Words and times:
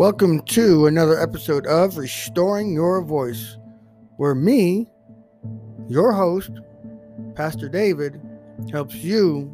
Welcome 0.00 0.40
to 0.44 0.86
another 0.86 1.20
episode 1.20 1.66
of 1.66 1.98
Restoring 1.98 2.72
Your 2.72 3.04
Voice, 3.04 3.58
where 4.16 4.34
me, 4.34 4.90
your 5.90 6.12
host, 6.12 6.52
Pastor 7.34 7.68
David, 7.68 8.18
helps 8.72 8.94
you 8.94 9.52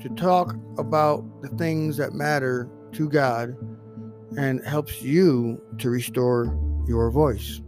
to 0.00 0.08
talk 0.14 0.56
about 0.78 1.42
the 1.42 1.48
things 1.58 1.98
that 1.98 2.14
matter 2.14 2.70
to 2.92 3.06
God 3.10 3.54
and 4.38 4.64
helps 4.64 5.02
you 5.02 5.60
to 5.76 5.90
restore 5.90 6.46
your 6.88 7.10
voice. 7.10 7.60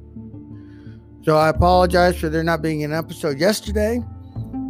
So 1.26 1.36
I 1.36 1.50
apologize 1.50 2.18
for 2.18 2.30
there 2.30 2.42
not 2.42 2.62
being 2.62 2.84
an 2.84 2.94
episode 2.94 3.38
yesterday, 3.38 4.02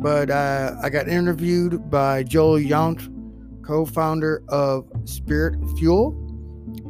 but 0.02 0.29
uh, 0.29 0.75
I 0.83 0.91
got 0.91 1.07
interviewed 1.07 1.89
by 1.89 2.25
Joel 2.25 2.59
Yount, 2.59 3.65
co 3.65 3.87
founder 3.87 4.43
of 4.48 4.89
Spirit 5.05 5.55
Fuel. 5.79 6.25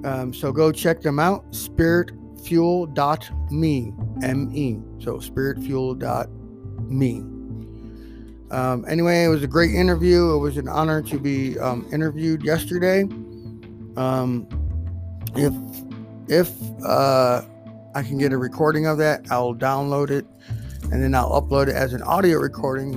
Um, 0.05 0.33
so 0.33 0.53
go 0.53 0.71
check 0.73 1.01
them 1.01 1.19
out, 1.19 1.51
spiritfuel.me, 1.53 3.93
M-E. 4.23 4.79
So 5.01 5.19
spiritfuel.me. 5.19 7.25
Um, 8.51 8.87
anyway, 8.89 9.25
it 9.25 9.29
was 9.29 9.43
a 9.43 9.47
great 9.47 9.75
interview. 9.75 10.35
It 10.35 10.39
was 10.39 10.57
an 10.57 10.69
honor 10.69 11.03
to 11.03 11.19
be 11.19 11.59
um, 11.59 11.87
interviewed 11.93 12.43
yesterday. 12.43 13.03
Um, 13.97 14.49
if 15.35 15.53
if 16.29 16.51
uh, 16.85 17.43
I 17.95 18.03
can 18.03 18.19
get 18.19 18.33
a 18.33 18.39
recording 18.39 18.87
of 18.87 18.99
that, 18.99 19.27
I'll 19.31 19.55
download 19.55 20.11
it 20.11 20.27
and 20.91 21.03
then 21.03 21.15
I'll 21.15 21.41
upload 21.41 21.69
it 21.69 21.75
as 21.75 21.93
an 21.93 22.03
audio 22.03 22.39
recording. 22.39 22.95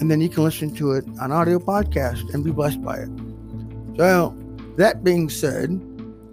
And 0.00 0.10
then 0.10 0.20
you 0.20 0.28
can 0.28 0.42
listen 0.42 0.74
to 0.76 0.92
it 0.92 1.04
on 1.20 1.32
audio 1.32 1.58
podcast 1.58 2.34
and 2.34 2.44
be 2.44 2.50
blessed 2.50 2.82
by 2.82 2.98
it. 2.98 3.08
So, 3.96 4.36
that 4.76 5.04
being 5.04 5.28
said, 5.28 5.70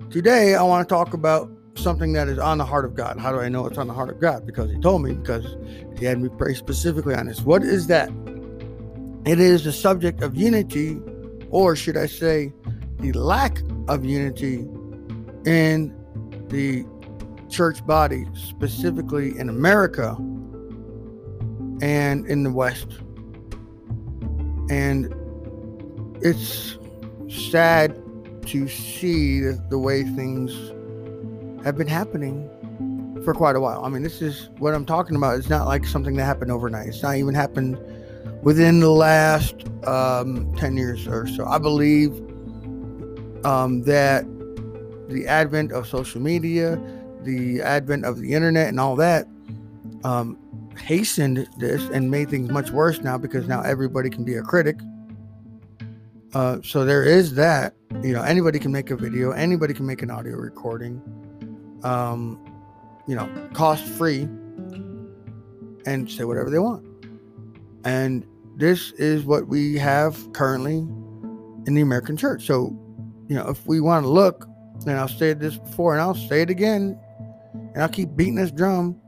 today 0.10 0.56
I 0.56 0.64
want 0.64 0.88
to 0.88 0.94
talk 0.94 1.14
about 1.14 1.50
something 1.76 2.14
that 2.14 2.28
is 2.28 2.40
on 2.40 2.58
the 2.58 2.66
heart 2.66 2.84
of 2.84 2.96
God. 2.96 3.20
How 3.20 3.32
do 3.32 3.40
I 3.40 3.48
know 3.48 3.66
it's 3.68 3.78
on 3.78 3.88
the 3.88 3.94
heart 3.94 4.10
of 4.10 4.20
God? 4.20 4.46
Because 4.46 4.72
He 4.72 4.80
told 4.80 5.04
me, 5.04 5.14
because 5.14 5.58
He 5.98 6.06
had 6.06 6.20
me 6.20 6.30
pray 6.38 6.54
specifically 6.56 7.14
on 7.14 7.28
this. 7.28 7.42
What 7.42 7.64
is 7.64 7.88
that? 7.88 8.10
It 9.26 9.40
is 9.40 9.66
the 9.66 9.72
subject 9.72 10.22
of 10.24 10.36
unity, 10.36 11.00
or 11.50 11.76
should 11.76 11.96
I 11.98 12.08
say, 12.08 12.54
the 12.98 13.14
lack 13.14 13.62
of 13.88 14.04
unity 14.04 14.68
in 15.46 15.96
the 16.50 16.86
church 17.50 17.86
body, 17.86 18.26
specifically 18.34 19.38
in 19.38 19.48
America 19.50 20.16
and 21.82 22.26
in 22.28 22.44
the 22.44 22.52
West. 22.52 22.88
And 24.70 25.14
it's 26.22 26.78
sad 27.30 27.96
to 28.50 28.68
see 28.68 29.42
the, 29.42 29.78
way 29.78 30.04
things 30.04 30.52
have 31.64 31.78
been 31.78 31.88
happening 31.88 32.50
for 33.24 33.34
quite 33.34 33.56
a 33.56 33.60
while. 33.60 33.84
I 33.86 33.90
mean, 33.90 34.02
this 34.02 34.22
is 34.22 34.50
what 34.58 34.74
I'm 34.74 34.86
talking 34.86 35.16
about. 35.16 35.38
It's 35.38 35.50
not 35.50 35.68
like 35.68 35.86
something 35.86 36.16
that 36.16 36.26
happened 36.26 36.52
overnight. 36.52 36.88
It's 36.88 37.04
not 37.04 37.16
even 37.18 37.36
happened 37.36 37.78
within 38.42 38.80
the 38.80 38.90
last 38.90 39.56
um, 39.86 40.54
10 40.56 40.78
years 40.78 41.08
or 41.08 41.28
so. 41.28 41.46
I 41.46 41.60
believe 41.60 42.12
um, 43.46 43.84
that 43.84 44.26
the 45.10 45.28
advent 45.28 45.72
of 45.72 45.88
social 45.88 46.22
media, 46.22 46.82
the 47.24 47.62
advent 47.62 48.06
of 48.06 48.20
the 48.20 48.34
internet, 48.34 48.70
and 48.70 48.80
all 48.80 48.96
that 48.96 49.28
um, 50.04 50.38
hastened 50.78 51.48
this 51.58 51.88
and 51.90 52.10
made 52.10 52.30
things 52.30 52.50
much 52.50 52.72
worse 52.72 53.02
now 53.02 53.18
because 53.18 53.48
now 53.48 53.62
everybody 53.62 54.10
can 54.10 54.24
be 54.24 54.36
a 54.36 54.42
critic. 54.42 54.80
Uh, 56.34 56.60
so 56.64 56.86
there 56.86 57.04
is 57.04 57.36
that. 57.36 57.74
You 58.04 58.14
know, 58.14 58.22
anybody 58.22 58.60
can 58.60 58.72
make 58.72 58.92
a 58.92 58.96
video, 58.96 59.32
anybody 59.32 59.74
can 59.74 59.86
make 59.86 60.02
an 60.04 60.12
audio 60.12 60.36
recording, 60.36 61.02
um, 61.84 62.40
you 63.08 63.16
know, 63.16 63.28
cost 63.54 63.84
free, 63.84 64.22
and 65.86 66.10
say 66.10 66.24
whatever 66.24 66.50
they 66.50 66.60
want. 66.60 66.86
And 67.84 68.26
this 68.58 68.92
is 68.94 69.24
what 69.24 69.48
we 69.48 69.78
have 69.80 70.32
currently 70.34 70.78
in 71.66 71.74
the 71.74 71.82
American 71.82 72.16
church. 72.16 72.46
So, 72.46 72.78
you 73.28 73.36
know, 73.36 73.50
if 73.50 73.66
we 73.66 73.80
want 73.82 74.06
to 74.06 74.10
look, 74.10 74.48
and 74.86 74.92
I'll 74.92 75.08
say 75.08 75.34
this 75.34 75.58
before 75.58 75.94
and 75.94 76.02
I'll 76.02 76.14
say 76.14 76.42
it 76.42 76.50
again, 76.50 77.00
and 77.54 77.82
I'll 77.82 77.90
keep 77.90 78.16
beating 78.16 78.36
this 78.36 78.52
drum, 78.52 79.00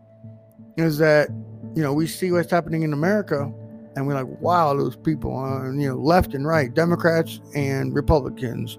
is 0.78 0.98
that, 0.98 1.30
you 1.76 1.84
know, 1.84 1.94
we 1.94 2.08
see 2.08 2.32
what's 2.32 2.50
happening 2.50 2.82
in 2.82 2.94
America 2.94 3.53
and 3.96 4.07
we're 4.07 4.13
like, 4.13 4.41
wow, 4.41 4.74
those 4.74 4.96
people 4.96 5.34
on, 5.34 5.79
you 5.79 5.90
know, 5.90 5.96
left 5.96 6.34
and 6.34 6.47
right, 6.47 6.74
Democrats 6.74 7.41
and 7.56 7.94
Republicans, 7.94 8.78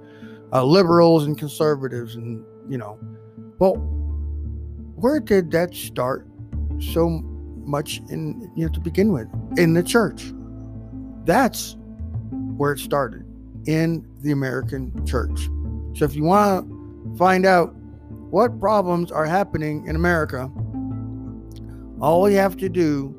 uh, 0.52 0.64
liberals 0.64 1.24
and 1.24 1.36
conservatives, 1.38 2.14
and, 2.14 2.44
you 2.68 2.78
know, 2.78 2.98
well, 3.58 3.74
where 4.96 5.20
did 5.20 5.50
that 5.50 5.74
start 5.74 6.26
so 6.80 7.08
much 7.64 8.00
in, 8.08 8.50
you 8.56 8.66
know, 8.66 8.72
to 8.72 8.80
begin 8.80 9.12
with? 9.12 9.28
In 9.58 9.74
the 9.74 9.82
church. 9.82 10.32
That's 11.24 11.76
where 12.56 12.72
it 12.72 12.78
started 12.78 13.24
in 13.66 14.06
the 14.20 14.32
American 14.32 15.06
church. 15.06 15.48
So 15.94 16.04
if 16.04 16.14
you 16.14 16.24
want 16.24 16.68
to 16.68 17.16
find 17.16 17.46
out 17.46 17.74
what 18.30 18.58
problems 18.58 19.12
are 19.12 19.26
happening 19.26 19.86
in 19.86 19.94
America, 19.94 20.50
all 22.00 22.22
we 22.22 22.34
have 22.34 22.56
to 22.56 22.68
do 22.68 23.14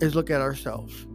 is 0.00 0.14
look 0.14 0.30
at 0.30 0.40
ourselves 0.40 1.06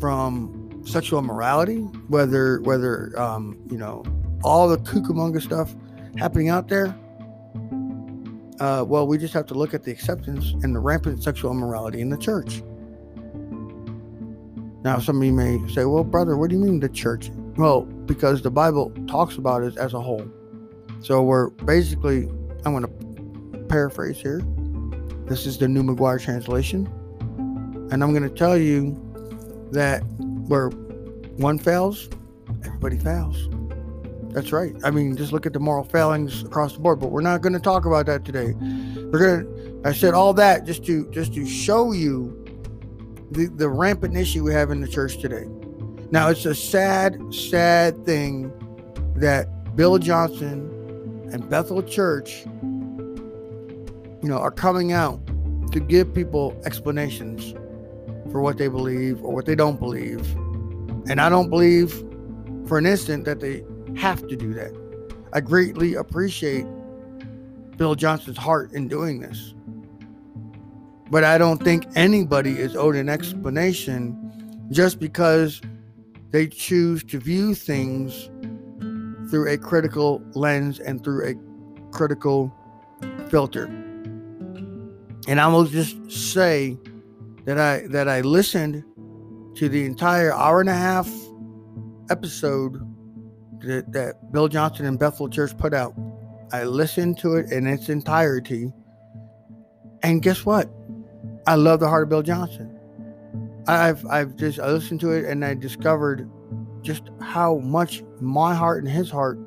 from 0.00 0.82
sexual 0.84 1.22
morality, 1.22 1.78
whether 2.08 2.60
whether 2.62 3.18
um, 3.18 3.58
you 3.70 3.78
know 3.78 4.04
all 4.42 4.68
the 4.68 4.78
cucamonga 4.78 5.40
stuff 5.40 5.74
happening 6.16 6.48
out 6.48 6.68
there. 6.68 6.94
Uh, 8.60 8.84
well, 8.86 9.06
we 9.06 9.18
just 9.18 9.32
have 9.34 9.46
to 9.46 9.54
look 9.54 9.72
at 9.72 9.84
the 9.84 9.92
acceptance 9.92 10.52
and 10.64 10.74
the 10.74 10.80
rampant 10.80 11.22
sexual 11.22 11.52
immorality 11.52 12.00
in 12.00 12.10
the 12.10 12.18
church. 12.18 12.62
Now, 14.82 14.98
some 14.98 15.18
of 15.18 15.24
you 15.24 15.32
may 15.32 15.58
say, 15.68 15.84
"Well, 15.84 16.04
brother, 16.04 16.36
what 16.36 16.50
do 16.50 16.56
you 16.56 16.62
mean 16.62 16.80
the 16.80 16.88
church?" 16.88 17.30
Well, 17.56 17.82
because 17.82 18.42
the 18.42 18.50
Bible 18.50 18.92
talks 19.08 19.36
about 19.36 19.62
it 19.62 19.76
as 19.76 19.92
a 19.92 20.00
whole. 20.00 20.24
So 21.00 21.22
we're 21.22 21.50
basically, 21.50 22.28
I'm 22.64 22.72
going 22.72 22.84
to 22.84 23.58
paraphrase 23.68 24.20
here. 24.20 24.42
This 25.26 25.46
is 25.46 25.58
the 25.58 25.68
New 25.68 25.82
McGuire 25.82 26.20
translation. 26.20 26.88
And 27.90 28.02
I'm 28.02 28.12
going 28.12 28.28
to 28.28 28.34
tell 28.34 28.56
you 28.56 28.96
that 29.72 30.00
where 30.48 30.68
one 31.38 31.58
fails, 31.58 32.08
everybody 32.64 32.98
fails. 32.98 33.48
That's 34.32 34.52
right. 34.52 34.74
I 34.84 34.90
mean, 34.90 35.16
just 35.16 35.32
look 35.32 35.46
at 35.46 35.52
the 35.52 35.60
moral 35.60 35.84
failings 35.84 36.42
across 36.42 36.74
the 36.74 36.80
board, 36.80 37.00
but 37.00 37.10
we're 37.10 37.22
not 37.22 37.40
going 37.40 37.54
to 37.54 37.60
talk 37.60 37.86
about 37.86 38.06
that 38.06 38.24
today. 38.24 38.52
We're 38.52 39.18
going 39.18 39.44
to 39.44 39.58
I 39.84 39.92
said 39.92 40.12
all 40.12 40.34
that 40.34 40.66
just 40.66 40.84
to 40.86 41.08
just 41.10 41.34
to 41.34 41.46
show 41.46 41.92
you 41.92 42.34
the, 43.30 43.46
the 43.46 43.68
rampant 43.68 44.16
issue 44.16 44.42
we 44.42 44.52
have 44.52 44.70
in 44.70 44.80
the 44.80 44.88
church 44.88 45.18
today. 45.18 45.46
Now, 46.10 46.28
it's 46.28 46.46
a 46.46 46.54
sad, 46.54 47.20
sad 47.32 48.04
thing 48.04 48.50
that 49.16 49.76
Bill 49.76 49.98
Johnson 49.98 51.28
and 51.32 51.48
Bethel 51.48 51.82
Church, 51.82 52.44
you 52.46 54.28
know, 54.28 54.38
are 54.38 54.50
coming 54.50 54.92
out 54.92 55.24
to 55.72 55.80
give 55.80 56.14
people 56.14 56.60
explanations 56.64 57.54
for 58.30 58.40
what 58.40 58.58
they 58.58 58.68
believe 58.68 59.22
or 59.22 59.32
what 59.32 59.46
they 59.46 59.54
don't 59.54 59.78
believe. 59.78 60.20
And 61.08 61.20
I 61.20 61.28
don't 61.28 61.48
believe 61.48 61.92
for 62.66 62.78
an 62.78 62.86
instant 62.86 63.24
that 63.24 63.40
they 63.40 63.64
have 63.96 64.26
to 64.28 64.36
do 64.36 64.52
that. 64.54 64.76
I 65.32 65.40
greatly 65.40 65.94
appreciate 65.94 66.66
Bill 67.76 67.94
Johnson's 67.94 68.36
heart 68.36 68.72
in 68.72 68.88
doing 68.88 69.20
this. 69.20 69.54
But 71.10 71.24
I 71.24 71.38
don't 71.38 71.62
think 71.62 71.86
anybody 71.94 72.58
is 72.58 72.76
owed 72.76 72.96
an 72.96 73.08
explanation 73.08 74.68
just 74.70 75.00
because 75.00 75.62
they 76.30 76.46
choose 76.46 77.02
to 77.04 77.18
view 77.18 77.54
things 77.54 78.28
through 79.30 79.50
a 79.50 79.56
critical 79.56 80.22
lens 80.34 80.78
and 80.80 81.02
through 81.02 81.28
a 81.28 81.34
critical 81.92 82.52
filter. 83.28 83.64
And 85.26 85.40
I 85.40 85.46
will 85.48 85.64
just 85.64 86.10
say 86.10 86.76
that 87.48 87.58
I 87.58 87.86
that 87.86 88.10
I 88.10 88.20
listened 88.20 88.84
to 89.56 89.70
the 89.70 89.86
entire 89.86 90.34
hour 90.34 90.60
and 90.60 90.68
a 90.68 90.74
half 90.74 91.10
episode 92.10 92.74
that, 93.60 93.90
that 93.90 94.32
Bill 94.32 94.48
Johnson 94.48 94.84
and 94.84 94.98
Bethel 94.98 95.30
Church 95.30 95.56
put 95.56 95.72
out. 95.72 95.94
I 96.52 96.64
listened 96.64 97.16
to 97.20 97.36
it 97.36 97.50
in 97.50 97.66
its 97.66 97.88
entirety. 97.88 98.70
And 100.02 100.20
guess 100.22 100.44
what? 100.44 100.70
I 101.46 101.54
love 101.54 101.80
the 101.80 101.88
heart 101.88 102.02
of 102.02 102.08
Bill 102.10 102.22
Johnson. 102.22 102.78
I've 103.66 104.04
I've 104.04 104.36
just 104.36 104.60
I 104.60 104.70
listened 104.70 105.00
to 105.00 105.12
it 105.12 105.24
and 105.24 105.42
I 105.42 105.54
discovered 105.54 106.28
just 106.82 107.04
how 107.22 107.60
much 107.60 108.02
my 108.20 108.54
heart 108.54 108.84
and 108.84 108.92
his 108.92 109.10
heart 109.10 109.38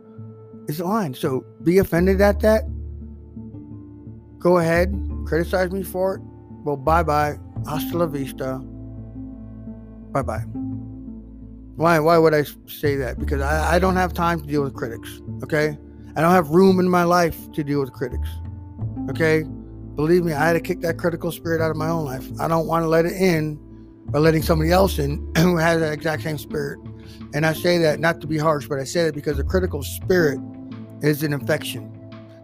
is 0.68 0.80
aligned. 0.80 1.18
So 1.18 1.46
be 1.64 1.78
offended 1.78 2.20
at 2.20 2.40
that. 2.40 2.64
Go 4.40 4.58
ahead, 4.58 4.92
criticize 5.28 5.70
me 5.70 5.84
for 5.84 6.16
it. 6.16 6.22
Well, 6.64 6.78
bye 6.78 7.04
bye. 7.04 7.38
Hasta 7.68 7.98
la 7.98 8.06
vista. 8.06 8.60
Bye 10.12 10.22
bye. 10.22 10.44
Why? 11.76 12.00
Why 12.00 12.18
would 12.18 12.34
I 12.34 12.44
say 12.68 12.96
that? 12.98 13.20
Because 13.20 13.42
I, 13.42 13.76
I 13.76 13.80
don't 13.80 13.96
have 13.96 14.14
time 14.14 14.42
to 14.42 14.48
deal 14.48 14.64
with 14.64 14.74
critics. 14.74 15.22
Okay, 15.44 15.78
I 16.16 16.22
don't 16.22 16.34
have 16.34 16.50
room 16.50 16.80
in 16.80 16.90
my 16.90 17.04
life 17.04 17.52
to 17.54 17.64
deal 17.64 17.80
with 17.80 17.92
critics. 17.94 18.30
Okay, 19.10 19.44
believe 19.96 20.24
me, 20.24 20.34
I 20.34 20.46
had 20.46 20.54
to 20.54 20.60
kick 20.60 20.82
that 20.82 20.98
critical 20.98 21.32
spirit 21.32 21.62
out 21.62 21.72
of 21.72 21.78
my 21.78 21.90
own 21.90 22.06
life. 22.06 22.28
I 22.40 22.48
don't 22.48 22.68
want 22.68 22.84
to 22.84 22.88
let 22.88 23.06
it 23.06 23.14
in 23.14 23.60
by 24.08 24.20
letting 24.20 24.42
somebody 24.42 24.72
else 24.72 25.00
in 25.00 25.32
who 25.38 25.58
has 25.58 25.80
that 25.80 25.94
exact 25.94 26.24
same 26.24 26.38
spirit. 26.38 26.80
And 27.34 27.46
I 27.46 27.54
say 27.54 27.78
that 27.80 28.00
not 28.00 28.20
to 28.22 28.28
be 28.28 28.38
harsh, 28.38 28.68
but 28.68 28.80
I 28.80 28.84
say 28.84 29.06
that 29.06 29.16
because 29.16 29.38
the 29.38 29.44
critical 29.44 29.84
spirit 29.84 30.40
is 31.02 31.24
an 31.24 31.34
infection. 31.34 31.90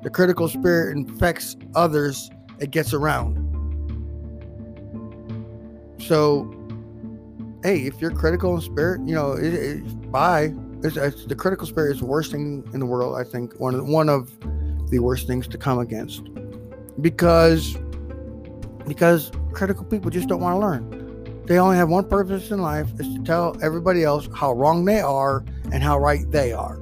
The 0.03 0.09
critical 0.09 0.47
spirit 0.47 0.95
infects 0.95 1.57
others, 1.75 2.29
it 2.59 2.71
gets 2.71 2.93
around. 2.93 3.46
So, 5.99 6.53
hey, 7.63 7.81
if 7.81 7.99
you're 8.01 8.11
critical 8.11 8.55
in 8.55 8.61
spirit, 8.61 9.01
you 9.05 9.15
know, 9.15 9.33
it, 9.33 9.53
it, 9.53 10.11
bye. 10.11 10.53
It's, 10.83 10.95
it's, 10.95 11.25
the 11.25 11.35
critical 11.35 11.65
spirit 11.65 11.93
is 11.93 11.99
the 11.99 12.05
worst 12.05 12.31
thing 12.31 12.67
in 12.73 12.79
the 12.79 12.85
world. 12.85 13.17
I 13.17 13.23
think 13.23 13.59
one 13.59 13.75
of 13.75 13.87
one 13.87 14.09
of 14.09 14.31
the 14.89 14.99
worst 14.99 15.27
things 15.27 15.47
to 15.47 15.57
come 15.57 15.79
against, 15.79 16.29
because 17.01 17.77
because 18.87 19.31
critical 19.53 19.83
people 19.85 20.11
just 20.11 20.27
don't 20.27 20.39
want 20.39 20.55
to 20.55 20.59
learn. 20.59 21.43
They 21.45 21.59
only 21.59 21.77
have 21.77 21.89
one 21.89 22.07
purpose 22.07 22.51
in 22.51 22.61
life 22.61 22.89
is 22.99 23.15
to 23.15 23.23
tell 23.23 23.57
everybody 23.63 24.03
else 24.03 24.27
how 24.35 24.53
wrong 24.53 24.85
they 24.85 24.99
are 24.99 25.43
and 25.71 25.81
how 25.81 25.97
right 25.97 26.29
they 26.29 26.51
are. 26.51 26.79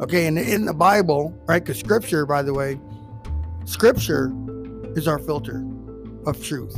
Okay, 0.00 0.26
and 0.26 0.38
in 0.38 0.64
the 0.64 0.74
Bible, 0.74 1.38
right? 1.46 1.62
Because 1.62 1.78
Scripture, 1.78 2.26
by 2.26 2.42
the 2.42 2.52
way, 2.52 2.80
Scripture 3.64 4.32
is 4.94 5.06
our 5.06 5.18
filter 5.18 5.64
of 6.26 6.42
truth. 6.42 6.74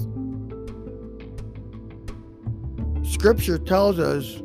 Scripture 3.10 3.58
tells 3.58 3.99
us 3.99 4.40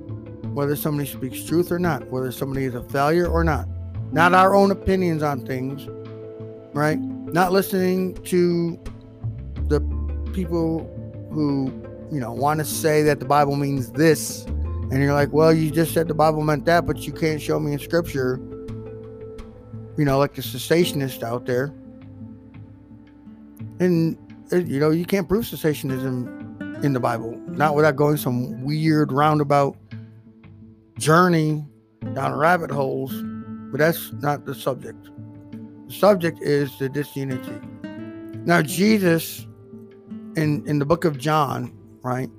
whether 0.54 0.76
somebody 0.76 1.08
speaks 1.08 1.44
truth 1.44 1.72
or 1.72 1.80
not, 1.80 2.10
whether 2.10 2.32
somebody 2.32 2.66
is 2.66 2.76
a 2.76 2.84
failure 2.84 3.28
or 3.28 3.44
not. 3.44 3.68
Not 4.12 4.34
our 4.34 4.56
own 4.56 4.72
opinions 4.72 5.24
on 5.24 5.46
things, 5.46 5.88
right? 6.74 7.00
Not 7.00 7.52
listening 7.52 8.14
to 8.26 8.80
the 9.68 9.82
people 10.34 10.90
who, 11.32 11.72
you 12.12 12.20
know, 12.20 12.32
want 12.32 12.60
to 12.60 12.66
say 12.66 13.02
that 13.04 13.20
the 13.20 13.26
Bible 13.26 13.56
means 13.56 13.92
this. 13.92 14.46
And 14.46 15.02
you're 15.02 15.14
like, 15.14 15.34
well, 15.34 15.52
you 15.52 15.72
just 15.72 15.94
said 15.94 16.08
the 16.08 16.14
Bible 16.14 16.44
meant 16.44 16.66
that, 16.66 16.86
but 16.86 17.08
you 17.08 17.14
can't 17.14 17.42
show 17.42 17.60
me 17.60 17.74
in 17.74 17.80
Scripture 17.80 18.40
you 19.98 20.06
know, 20.06 20.18
like 20.18 20.34
the 20.34 20.42
cessationist 20.42 21.24
out 21.24 21.46
there. 21.46 21.74
And, 23.80 24.18
uh, 24.52 24.58
you 24.58 24.80
know, 24.80 24.92
you 24.92 25.06
can't 25.06 25.28
prove 25.28 25.46
cessationism 25.46 26.43
in 26.84 26.94
the 26.94 27.00
Bible, 27.00 27.32
not 27.48 27.76
without 27.76 27.96
going 27.96 28.18
some 28.18 28.64
weird 28.64 29.12
roundabout 29.12 29.76
journey 31.00 31.66
down 32.14 32.34
rabbit 32.34 32.70
holes. 32.70 33.14
But 33.72 33.80
that's 33.80 34.12
not 34.14 34.46
the 34.46 34.54
subject. 34.54 35.10
The 35.88 35.94
subject 35.94 36.40
is 36.42 36.78
the 36.78 36.90
disunity. 36.90 37.60
Now, 38.46 38.62
Jesus, 38.62 39.48
in, 40.36 40.64
in 40.68 40.78
the 40.78 40.86
book 40.86 41.06
of 41.06 41.18
John, 41.18 41.76
right? 42.04 42.30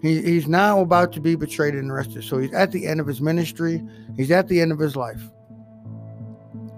He, 0.00 0.22
he's 0.22 0.48
now 0.48 0.80
about 0.80 1.12
to 1.12 1.20
be 1.20 1.34
betrayed 1.34 1.74
and 1.74 1.90
arrested. 1.90 2.24
So 2.24 2.38
he's 2.38 2.52
at 2.54 2.72
the 2.72 2.86
end 2.86 3.00
of 3.00 3.06
his 3.06 3.20
ministry, 3.20 3.82
he's 4.16 4.30
at 4.30 4.48
the 4.48 4.60
end 4.60 4.72
of 4.72 4.78
his 4.78 4.96
life. 4.96 5.22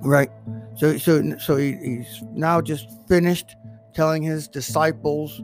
Right. 0.03 0.31
So 0.77 0.99
so 0.99 1.39
so 1.39 1.57
he, 1.57 1.77
he's 1.83 2.23
now 2.33 2.61
just 2.61 2.89
finished 3.09 3.55
telling 3.95 4.23
his 4.23 4.49
disciples, 4.49 5.41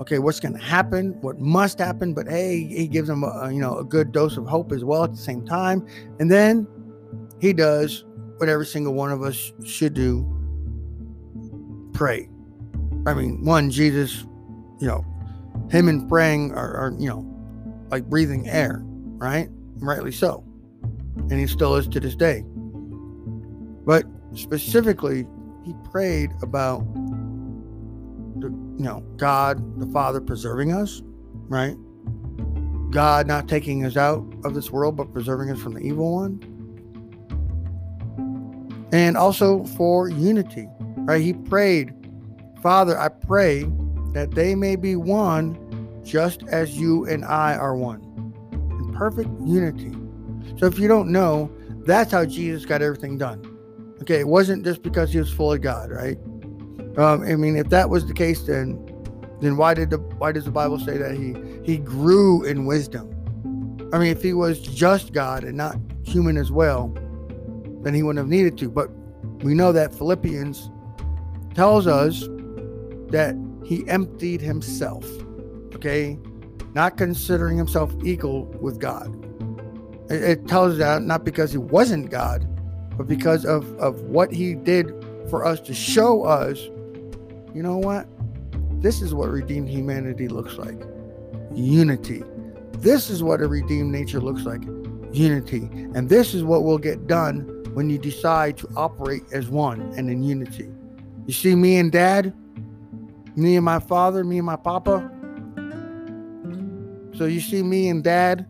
okay, 0.00 0.18
what's 0.18 0.40
going 0.40 0.54
to 0.54 0.62
happen, 0.62 1.12
what 1.20 1.38
must 1.40 1.78
happen. 1.78 2.14
But 2.14 2.28
hey, 2.28 2.64
he 2.64 2.86
gives 2.86 3.08
them 3.08 3.24
a, 3.24 3.50
you 3.52 3.60
know 3.60 3.78
a 3.78 3.84
good 3.84 4.12
dose 4.12 4.36
of 4.36 4.46
hope 4.46 4.72
as 4.72 4.84
well 4.84 5.04
at 5.04 5.12
the 5.12 5.18
same 5.18 5.44
time, 5.44 5.86
and 6.18 6.30
then 6.30 6.66
he 7.40 7.52
does 7.52 8.04
what 8.38 8.48
every 8.48 8.66
single 8.66 8.94
one 8.94 9.10
of 9.10 9.22
us 9.22 9.52
should 9.64 9.94
do: 9.94 10.24
pray. 11.92 12.28
I 13.06 13.14
mean, 13.14 13.44
one 13.44 13.70
Jesus, 13.70 14.24
you 14.80 14.88
know, 14.88 15.04
him 15.70 15.88
and 15.88 16.08
praying 16.08 16.52
are, 16.52 16.74
are 16.76 16.94
you 16.98 17.08
know 17.08 17.24
like 17.90 18.08
breathing 18.08 18.48
air, 18.48 18.82
right? 18.84 19.48
Rightly 19.76 20.12
so, 20.12 20.44
and 21.16 21.32
he 21.32 21.46
still 21.46 21.76
is 21.76 21.88
to 21.88 22.00
this 22.00 22.16
day. 22.16 22.44
But 23.86 24.04
specifically, 24.34 25.26
he 25.64 25.74
prayed 25.90 26.30
about 26.42 26.84
you 28.76 28.84
know, 28.84 29.00
God 29.16 29.80
the 29.80 29.86
Father 29.86 30.20
preserving 30.20 30.72
us, 30.72 31.02
right? 31.48 31.76
God 32.90 33.26
not 33.26 33.48
taking 33.48 33.84
us 33.84 33.96
out 33.96 34.24
of 34.44 34.54
this 34.54 34.70
world, 34.70 34.96
but 34.96 35.12
preserving 35.12 35.50
us 35.50 35.60
from 35.60 35.74
the 35.74 35.80
evil 35.80 36.14
one. 36.14 36.40
And 38.92 39.16
also 39.16 39.64
for 39.64 40.08
unity, 40.08 40.68
right? 40.78 41.20
He 41.20 41.32
prayed, 41.32 41.92
Father, 42.62 42.98
I 42.98 43.08
pray 43.08 43.64
that 44.12 44.30
they 44.32 44.54
may 44.54 44.76
be 44.76 44.96
one 44.96 45.58
just 46.04 46.42
as 46.48 46.78
you 46.78 47.04
and 47.06 47.24
I 47.24 47.56
are 47.56 47.76
one 47.76 48.02
in 48.52 48.94
perfect 48.94 49.28
unity. 49.44 49.92
So 50.58 50.66
if 50.66 50.78
you 50.78 50.88
don't 50.88 51.10
know, 51.10 51.50
that's 51.84 52.12
how 52.12 52.24
Jesus 52.24 52.64
got 52.64 52.82
everything 52.82 53.18
done. 53.18 53.44
Okay, 54.02 54.20
it 54.20 54.28
wasn't 54.28 54.64
just 54.64 54.82
because 54.82 55.12
he 55.12 55.18
was 55.18 55.32
fully 55.32 55.58
God, 55.58 55.90
right? 55.90 56.18
Um, 56.96 57.22
I 57.22 57.36
mean, 57.36 57.56
if 57.56 57.68
that 57.70 57.90
was 57.90 58.06
the 58.06 58.14
case, 58.14 58.42
then 58.42 58.82
then 59.40 59.56
why 59.56 59.74
did 59.74 59.90
the 59.90 59.98
why 59.98 60.32
does 60.32 60.44
the 60.44 60.50
Bible 60.50 60.78
say 60.78 60.96
that 60.96 61.14
he 61.14 61.34
he 61.64 61.78
grew 61.78 62.42
in 62.44 62.64
wisdom? 62.64 63.10
I 63.92 63.98
mean, 63.98 64.08
if 64.08 64.22
he 64.22 64.32
was 64.32 64.60
just 64.60 65.12
God 65.12 65.44
and 65.44 65.56
not 65.56 65.76
human 66.04 66.36
as 66.36 66.50
well, 66.50 66.88
then 67.82 67.94
he 67.94 68.02
wouldn't 68.02 68.18
have 68.18 68.28
needed 68.28 68.58
to. 68.58 68.70
But 68.70 68.90
we 69.42 69.54
know 69.54 69.72
that 69.72 69.94
Philippians 69.94 70.70
tells 71.54 71.86
us 71.86 72.20
that 73.10 73.36
he 73.64 73.86
emptied 73.88 74.40
himself. 74.40 75.04
Okay, 75.74 76.18
not 76.74 76.96
considering 76.96 77.58
himself 77.58 77.94
equal 78.04 78.44
with 78.60 78.80
God. 78.80 79.14
It, 80.10 80.22
it 80.22 80.48
tells 80.48 80.78
that 80.78 81.02
not 81.02 81.24
because 81.24 81.52
he 81.52 81.58
wasn't 81.58 82.10
God, 82.10 82.46
but 82.96 83.06
because 83.06 83.44
of, 83.44 83.76
of 83.78 84.02
what 84.02 84.32
he 84.32 84.54
did 84.54 84.92
for 85.28 85.44
us 85.44 85.60
to 85.60 85.74
show 85.74 86.24
us, 86.24 86.68
you 87.56 87.62
know 87.62 87.78
what? 87.78 88.06
This 88.82 89.00
is 89.00 89.14
what 89.14 89.30
redeemed 89.30 89.70
humanity 89.70 90.28
looks 90.28 90.58
like 90.58 90.78
unity. 91.54 92.22
This 92.72 93.08
is 93.08 93.22
what 93.22 93.40
a 93.40 93.48
redeemed 93.48 93.90
nature 93.90 94.20
looks 94.20 94.42
like 94.42 94.62
unity. 95.10 95.70
And 95.94 96.10
this 96.10 96.34
is 96.34 96.44
what 96.44 96.64
will 96.64 96.76
get 96.76 97.06
done 97.06 97.40
when 97.72 97.88
you 97.88 97.96
decide 97.96 98.58
to 98.58 98.68
operate 98.76 99.22
as 99.32 99.48
one 99.48 99.80
and 99.96 100.10
in 100.10 100.22
unity. 100.22 100.70
You 101.24 101.32
see, 101.32 101.54
me 101.54 101.78
and 101.78 101.90
dad, 101.90 102.34
me 103.36 103.56
and 103.56 103.64
my 103.64 103.78
father, 103.78 104.22
me 104.22 104.36
and 104.36 104.46
my 104.46 104.56
papa. 104.56 105.10
So 107.14 107.24
you 107.24 107.40
see, 107.40 107.62
me 107.62 107.88
and 107.88 108.04
dad, 108.04 108.46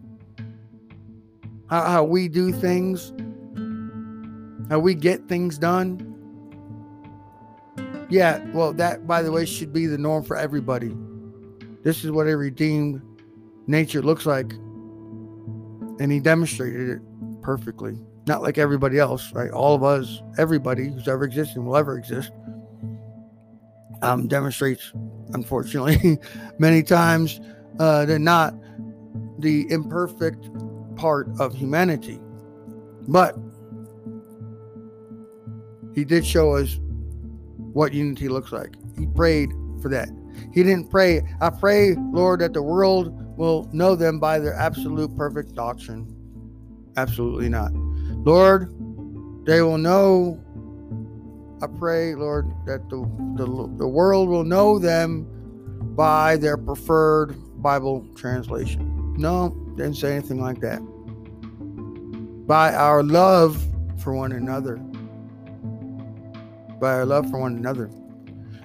how, 1.70 1.84
how 1.84 2.02
we 2.02 2.26
do 2.26 2.50
things 2.50 3.12
how 4.68 4.80
we 4.80 4.94
get 4.94 5.28
things 5.28 5.58
done. 5.58 6.15
Yeah, 8.08 8.44
well, 8.52 8.72
that, 8.75 9.06
by 9.06 9.22
the 9.22 9.32
way, 9.32 9.44
should 9.44 9.72
be 9.72 9.86
the 9.86 9.98
norm 9.98 10.22
for 10.22 10.36
everybody. 10.36 10.96
This 11.82 12.04
is 12.04 12.10
what 12.10 12.28
a 12.28 12.36
redeemed 12.36 13.02
nature 13.66 14.02
looks 14.02 14.26
like. 14.26 14.52
And 15.98 16.12
he 16.12 16.20
demonstrated 16.20 16.88
it 16.88 17.00
perfectly. 17.42 17.98
Not 18.26 18.42
like 18.42 18.58
everybody 18.58 18.98
else, 18.98 19.32
right? 19.32 19.50
All 19.50 19.75
of 19.75 19.82
us, 19.82 20.20
everybody 20.38 20.88
who's 20.88 21.08
ever 21.08 21.25
existed 21.25 21.56
and 21.56 21.66
will 21.66 21.76
ever 21.76 21.96
exist, 21.96 22.30
um, 24.02 24.28
demonstrates, 24.28 24.92
unfortunately, 25.32 26.18
many 26.58 26.82
times 26.82 27.40
uh, 27.78 28.04
than 28.04 28.25
not, 28.25 28.54
the 29.38 29.70
imperfect 29.70 30.48
part 30.96 31.28
of 31.40 31.54
humanity. 31.54 32.20
But 33.08 33.36
he 35.94 36.04
did 36.04 36.26
show 36.26 36.56
us 36.56 36.78
what 37.76 37.92
unity 37.92 38.26
looks 38.26 38.52
like. 38.52 38.75
He 38.99 39.06
prayed 39.06 39.50
for 39.83 39.90
that. 39.90 40.09
He 40.54 40.62
didn't 40.62 40.90
pray, 40.90 41.21
I 41.42 41.50
pray, 41.50 41.95
Lord, 41.95 42.40
that 42.40 42.54
the 42.54 42.62
world 42.62 43.12
will 43.37 43.68
know 43.71 43.95
them 43.95 44.18
by 44.18 44.38
their 44.38 44.54
absolute 44.54 45.14
perfect 45.14 45.54
doctrine. 45.54 46.11
Absolutely 46.97 47.50
not. 47.50 47.73
Lord, 47.75 48.73
they 49.45 49.61
will 49.61 49.76
know. 49.76 50.42
I 51.62 51.66
pray, 51.66 52.14
Lord, 52.14 52.50
that 52.64 52.88
the, 52.88 52.97
the, 53.37 53.45
the 53.76 53.87
world 53.87 54.30
will 54.30 54.45
know 54.45 54.78
them 54.78 55.26
by 55.95 56.38
their 56.38 56.56
preferred 56.56 57.37
Bible 57.62 58.06
translation. 58.14 59.14
No, 59.18 59.50
didn't 59.76 59.97
say 59.97 60.14
anything 60.14 60.40
like 60.40 60.61
that. 60.61 60.80
By 62.47 62.75
our 62.75 63.02
love 63.02 63.62
for 63.99 64.14
one 64.14 64.33
another 64.33 64.80
by 66.80 66.92
our 66.92 67.04
love 67.04 67.30
for 67.30 67.40
one 67.40 67.56
another. 67.56 67.90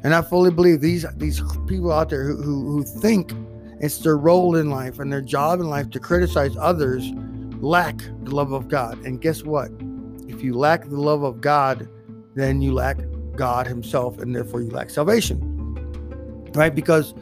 And 0.03 0.15
I 0.15 0.21
fully 0.21 0.51
believe 0.51 0.81
these 0.81 1.05
these 1.17 1.41
people 1.67 1.91
out 1.91 2.09
there 2.09 2.23
who, 2.23 2.41
who, 2.41 2.71
who 2.71 2.83
think 2.83 3.33
it's 3.79 3.99
their 3.99 4.17
role 4.17 4.55
in 4.55 4.69
life 4.69 4.99
and 4.99 5.11
their 5.11 5.21
job 5.21 5.59
in 5.59 5.69
life 5.69 5.89
to 5.91 5.99
criticize 5.99 6.55
others 6.57 7.11
lack 7.61 7.97
the 8.23 8.35
love 8.35 8.51
of 8.51 8.67
God. 8.67 9.03
And 9.05 9.21
guess 9.21 9.43
what? 9.43 9.71
If 10.27 10.43
you 10.43 10.53
lack 10.53 10.89
the 10.89 10.99
love 10.99 11.23
of 11.23 11.41
God, 11.41 11.87
then 12.35 12.61
you 12.61 12.73
lack 12.73 12.97
God 13.35 13.67
Himself, 13.67 14.19
and 14.19 14.35
therefore 14.35 14.61
you 14.61 14.69
lack 14.69 14.89
salvation. 14.89 15.39
Right? 16.53 16.73
Because 16.73 17.13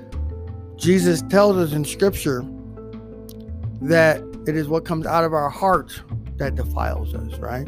Jesus 0.75 1.22
tells 1.29 1.58
us 1.58 1.74
in 1.74 1.84
Scripture 1.84 2.43
that 3.81 4.22
it 4.48 4.55
is 4.55 4.67
what 4.67 4.86
comes 4.86 5.05
out 5.05 5.24
of 5.24 5.34
our 5.34 5.50
heart 5.50 6.01
that 6.38 6.55
defiles 6.55 7.13
us, 7.13 7.38
right? 7.39 7.67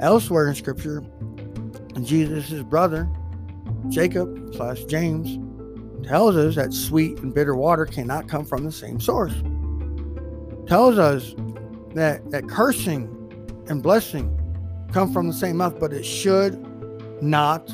Elsewhere 0.00 0.48
in 0.48 0.54
Scripture, 0.54 1.02
Jesus' 2.04 2.62
brother, 2.62 3.08
Jacob 3.88 4.54
slash 4.54 4.84
James, 4.84 5.38
tells 6.06 6.36
us 6.36 6.54
that 6.56 6.72
sweet 6.72 7.18
and 7.18 7.34
bitter 7.34 7.54
water 7.54 7.86
cannot 7.86 8.28
come 8.28 8.44
from 8.44 8.64
the 8.64 8.72
same 8.72 9.00
source. 9.00 9.34
Tells 10.66 10.98
us 10.98 11.34
that, 11.94 12.30
that 12.30 12.48
cursing 12.48 13.16
and 13.68 13.82
blessing 13.82 14.36
come 14.92 15.12
from 15.12 15.28
the 15.28 15.34
same 15.34 15.56
mouth, 15.58 15.78
but 15.78 15.92
it 15.92 16.04
should 16.04 16.58
not 17.22 17.66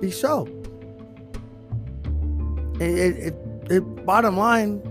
be 0.00 0.10
so. 0.10 0.46
It, 2.80 2.98
it, 2.98 3.16
it, 3.16 3.34
it 3.70 3.80
bottom 4.04 4.36
line, 4.36 4.82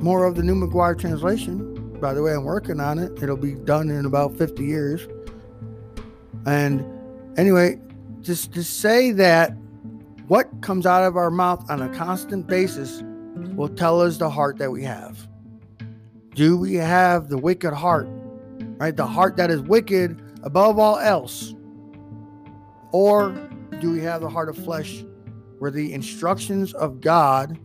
more 0.00 0.24
of 0.24 0.36
the 0.36 0.42
New 0.42 0.54
McGuire 0.54 0.98
translation. 0.98 1.98
By 2.00 2.14
the 2.14 2.22
way, 2.22 2.32
I'm 2.32 2.44
working 2.44 2.80
on 2.80 2.98
it. 2.98 3.22
It'll 3.22 3.36
be 3.36 3.54
done 3.54 3.90
in 3.90 4.06
about 4.06 4.36
50 4.36 4.64
years. 4.64 5.08
And 6.46 6.84
anyway, 7.38 7.78
just 8.20 8.52
to 8.54 8.62
say 8.62 9.10
that 9.12 9.50
what 10.28 10.48
comes 10.62 10.86
out 10.86 11.04
of 11.04 11.16
our 11.16 11.30
mouth 11.30 11.68
on 11.70 11.82
a 11.82 11.88
constant 11.90 12.46
basis 12.46 13.02
will 13.54 13.68
tell 13.68 14.00
us 14.00 14.16
the 14.16 14.30
heart 14.30 14.58
that 14.58 14.70
we 14.70 14.82
have. 14.84 15.28
Do 16.34 16.56
we 16.56 16.74
have 16.74 17.28
the 17.28 17.38
wicked 17.38 17.74
heart? 17.74 18.08
Right? 18.78 18.96
The 18.96 19.06
heart 19.06 19.36
that 19.36 19.50
is 19.50 19.60
wicked 19.60 20.20
above 20.42 20.78
all 20.78 20.98
else. 20.98 21.54
Or 22.92 23.30
do 23.80 23.92
we 23.92 24.00
have 24.00 24.20
the 24.20 24.28
heart 24.28 24.48
of 24.48 24.56
flesh 24.56 25.04
where 25.58 25.70
the 25.70 25.92
instructions 25.92 26.72
of 26.74 27.00
God 27.00 27.58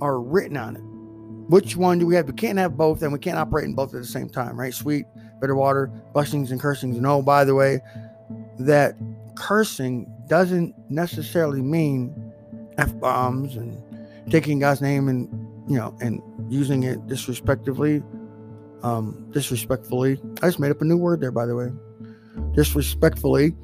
are 0.00 0.20
written 0.20 0.56
on 0.56 0.76
it? 0.76 0.82
Which 1.50 1.76
one 1.76 1.98
do 1.98 2.06
we 2.06 2.14
have? 2.14 2.26
We 2.26 2.34
can't 2.34 2.58
have 2.58 2.76
both, 2.76 3.02
and 3.02 3.12
we 3.12 3.18
can't 3.18 3.38
operate 3.38 3.64
in 3.64 3.74
both 3.74 3.92
at 3.94 4.00
the 4.00 4.06
same 4.06 4.28
time, 4.28 4.58
right? 4.58 4.72
Sweet, 4.72 5.04
bitter 5.40 5.54
water, 5.54 5.90
blessings 6.12 6.50
and 6.50 6.60
cursings. 6.60 6.96
And 6.96 7.06
oh, 7.06 7.22
by 7.22 7.44
the 7.44 7.54
way, 7.54 7.80
that 8.58 8.96
cursing 9.36 10.12
doesn't 10.28 10.74
necessarily 10.90 11.62
mean 11.62 12.32
f 12.78 12.98
bombs 13.00 13.56
and 13.56 13.82
taking 14.30 14.58
God's 14.58 14.80
name 14.80 15.08
and 15.08 15.28
you 15.68 15.76
know 15.76 15.96
and 16.00 16.22
using 16.48 16.82
it 16.82 17.06
disrespectively, 17.06 18.02
um, 18.82 19.26
disrespectfully. 19.30 20.20
I 20.42 20.46
just 20.46 20.58
made 20.58 20.70
up 20.70 20.80
a 20.80 20.84
new 20.84 20.96
word 20.96 21.20
there, 21.20 21.32
by 21.32 21.46
the 21.46 21.56
way. 21.56 21.70
Disrespectfully 22.54 23.54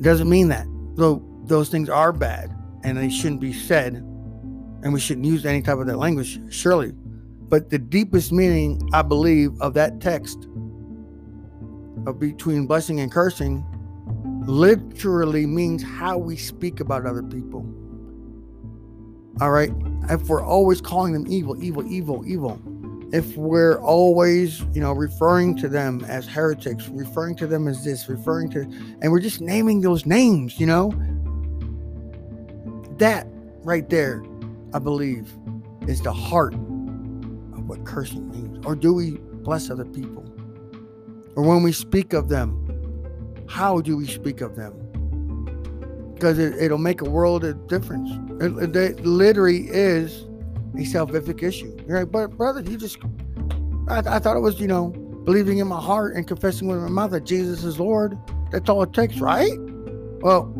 doesn't 0.00 0.28
mean 0.28 0.48
that. 0.48 0.66
Though 0.94 1.22
those 1.44 1.68
things 1.68 1.88
are 1.88 2.12
bad 2.12 2.54
and 2.84 2.96
they 2.96 3.08
shouldn't 3.08 3.40
be 3.40 3.52
said, 3.52 3.94
and 4.82 4.92
we 4.92 5.00
shouldn't 5.00 5.26
use 5.26 5.44
any 5.44 5.62
type 5.62 5.78
of 5.78 5.86
that 5.86 5.98
language, 5.98 6.40
surely. 6.52 6.92
But 7.48 7.70
the 7.70 7.78
deepest 7.78 8.32
meaning, 8.32 8.88
I 8.92 9.02
believe, 9.02 9.58
of 9.60 9.74
that 9.74 10.00
text 10.00 10.48
of 12.06 12.18
between 12.18 12.66
blessing 12.66 13.00
and 13.00 13.10
cursing 13.10 13.64
literally 14.46 15.46
means 15.46 15.82
how 15.82 16.18
we 16.18 16.36
speak 16.36 16.80
about 16.80 17.06
other 17.06 17.22
people. 17.22 17.66
All 19.40 19.50
right. 19.50 19.72
If 20.10 20.28
we're 20.28 20.44
always 20.44 20.80
calling 20.80 21.12
them 21.12 21.26
evil, 21.28 21.62
evil, 21.62 21.86
evil, 21.90 22.26
evil, 22.26 22.60
if 23.12 23.36
we're 23.36 23.80
always, 23.80 24.60
you 24.74 24.80
know, 24.80 24.92
referring 24.92 25.56
to 25.58 25.68
them 25.68 26.04
as 26.04 26.26
heretics, 26.26 26.88
referring 26.88 27.36
to 27.36 27.46
them 27.46 27.66
as 27.68 27.84
this, 27.84 28.08
referring 28.08 28.50
to, 28.50 28.60
and 29.00 29.10
we're 29.10 29.20
just 29.20 29.40
naming 29.40 29.80
those 29.80 30.04
names, 30.04 30.60
you 30.60 30.66
know, 30.66 30.90
that 32.98 33.26
right 33.62 33.88
there, 33.88 34.22
I 34.74 34.78
believe, 34.78 35.32
is 35.86 36.02
the 36.02 36.12
heart 36.12 36.54
what 37.68 37.84
cursing 37.84 38.28
means. 38.30 38.64
Or 38.66 38.74
do 38.74 38.92
we 38.92 39.18
bless 39.42 39.70
other 39.70 39.84
people? 39.84 40.24
Or 41.36 41.44
when 41.44 41.62
we 41.62 41.72
speak 41.72 42.12
of 42.12 42.28
them, 42.28 42.64
how 43.48 43.80
do 43.80 43.96
we 43.96 44.06
speak 44.06 44.40
of 44.40 44.56
them? 44.56 44.74
Because 46.14 46.38
it, 46.38 46.70
will 46.70 46.78
make 46.78 47.00
a 47.00 47.08
world 47.08 47.44
of 47.44 47.68
difference. 47.68 48.10
It, 48.42 48.74
it, 48.74 49.06
literally 49.06 49.68
is 49.68 50.22
a 50.74 50.78
salvific 50.78 51.42
issue. 51.42 51.76
You're 51.86 52.00
like, 52.00 52.10
but 52.10 52.36
brother, 52.36 52.60
you 52.60 52.76
just, 52.76 52.98
I, 53.86 53.98
I 53.98 54.18
thought 54.18 54.36
it 54.36 54.40
was, 54.40 54.58
you 54.60 54.66
know, 54.66 54.88
believing 55.24 55.58
in 55.58 55.68
my 55.68 55.80
heart 55.80 56.16
and 56.16 56.26
confessing 56.26 56.68
with 56.68 56.78
my 56.78 56.88
mouth 56.88 57.10
that 57.12 57.24
Jesus 57.24 57.62
is 57.62 57.78
Lord. 57.78 58.18
That's 58.50 58.68
all 58.68 58.82
it 58.82 58.92
takes, 58.92 59.18
right? 59.18 59.52
Well, 60.20 60.52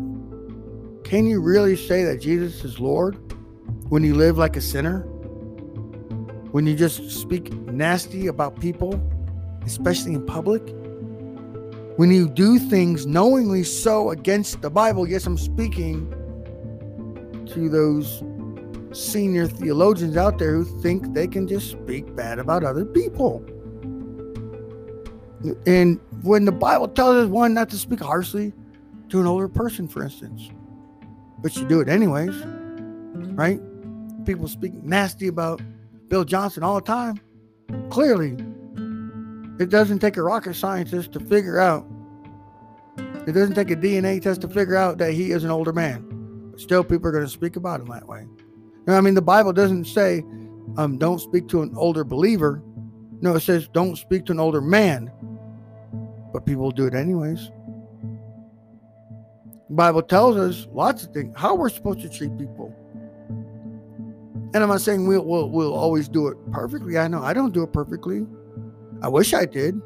can 1.03 1.25
you 1.25 1.41
really 1.41 1.75
say 1.75 2.03
that 2.03 2.21
Jesus 2.21 2.63
is 2.63 2.79
Lord 2.79 3.17
when 3.89 4.03
you 4.03 4.13
live 4.13 4.37
like 4.37 4.55
a 4.55 4.61
sinner? 4.61 5.08
When 6.51 6.65
you 6.65 6.75
just 6.75 7.11
speak 7.11 7.53
nasty 7.53 8.27
about 8.27 8.59
people, 8.59 9.01
especially 9.65 10.13
in 10.13 10.25
public? 10.25 10.63
when 11.99 12.11
you 12.11 12.29
do 12.29 12.57
things 12.57 13.05
knowingly 13.05 13.61
so 13.61 14.11
against 14.11 14.61
the 14.61 14.69
Bible, 14.69 15.05
yes, 15.05 15.25
I'm 15.25 15.37
speaking 15.37 16.09
to 17.47 17.67
those 17.67 18.23
senior 18.97 19.47
theologians 19.47 20.15
out 20.15 20.37
there 20.37 20.53
who 20.53 20.81
think 20.81 21.13
they 21.13 21.27
can 21.27 21.45
just 21.45 21.69
speak 21.69 22.15
bad 22.15 22.39
about 22.39 22.63
other 22.63 22.85
people. 22.85 23.43
And 25.67 25.99
when 26.23 26.45
the 26.45 26.53
Bible 26.53 26.87
tells 26.87 27.17
us 27.17 27.27
one 27.27 27.53
not 27.53 27.69
to 27.71 27.77
speak 27.77 27.99
harshly 27.99 28.53
to 29.09 29.19
an 29.19 29.27
older 29.27 29.49
person, 29.49 29.85
for 29.85 30.01
instance, 30.01 30.49
but 31.39 31.57
you 31.57 31.67
do 31.67 31.81
it 31.81 31.89
anyways, 31.89 32.33
right? 33.35 33.59
People 34.25 34.47
speak 34.47 34.73
nasty 34.73 35.27
about 35.27 35.61
Bill 36.09 36.25
Johnson 36.25 36.63
all 36.63 36.75
the 36.75 36.81
time. 36.81 37.19
Clearly, 37.89 38.35
it 39.59 39.69
doesn't 39.69 39.99
take 39.99 40.17
a 40.17 40.23
rocket 40.23 40.55
scientist 40.55 41.11
to 41.13 41.19
figure 41.19 41.59
out. 41.59 41.85
It 43.27 43.33
doesn't 43.33 43.55
take 43.55 43.69
a 43.69 43.75
DNA 43.75 44.21
test 44.21 44.41
to 44.41 44.47
figure 44.47 44.75
out 44.75 44.97
that 44.97 45.13
he 45.13 45.31
is 45.31 45.43
an 45.43 45.51
older 45.51 45.71
man. 45.71 46.49
But 46.51 46.59
still, 46.59 46.83
people 46.83 47.07
are 47.07 47.11
going 47.11 47.25
to 47.25 47.29
speak 47.29 47.55
about 47.55 47.79
him 47.79 47.87
that 47.89 48.07
way. 48.07 48.25
Know, 48.87 48.97
I 48.97 49.01
mean, 49.01 49.13
the 49.13 49.21
Bible 49.21 49.53
doesn't 49.53 49.85
say, 49.85 50.23
um, 50.77 50.97
don't 50.97 51.19
speak 51.19 51.47
to 51.49 51.61
an 51.61 51.73
older 51.75 52.03
believer. 52.03 52.63
No, 53.21 53.35
it 53.35 53.41
says, 53.41 53.67
don't 53.67 53.97
speak 53.97 54.25
to 54.25 54.31
an 54.31 54.39
older 54.39 54.61
man. 54.61 55.11
But 56.33 56.45
people 56.45 56.71
do 56.71 56.87
it 56.87 56.93
anyways. 56.93 57.51
The 59.69 59.75
Bible 59.75 60.01
tells 60.01 60.37
us 60.37 60.67
lots 60.71 61.03
of 61.03 61.13
things, 61.13 61.33
how 61.37 61.53
we're 61.53 61.69
supposed 61.69 62.01
to 62.01 62.09
treat 62.09 62.35
people. 62.37 62.68
And 64.53 64.63
I'm 64.63 64.69
not 64.69 64.81
saying 64.81 65.05
we'll, 65.05 65.23
we'll, 65.23 65.49
we'll 65.49 65.73
always 65.73 66.07
do 66.09 66.27
it 66.27 66.37
perfectly. 66.51 66.97
I 66.97 67.07
know 67.07 67.21
I 67.21 67.33
don't 67.33 67.53
do 67.53 67.63
it 67.63 67.71
perfectly. 67.71 68.25
I 69.01 69.07
wish 69.07 69.33
I 69.33 69.45
did. 69.45 69.79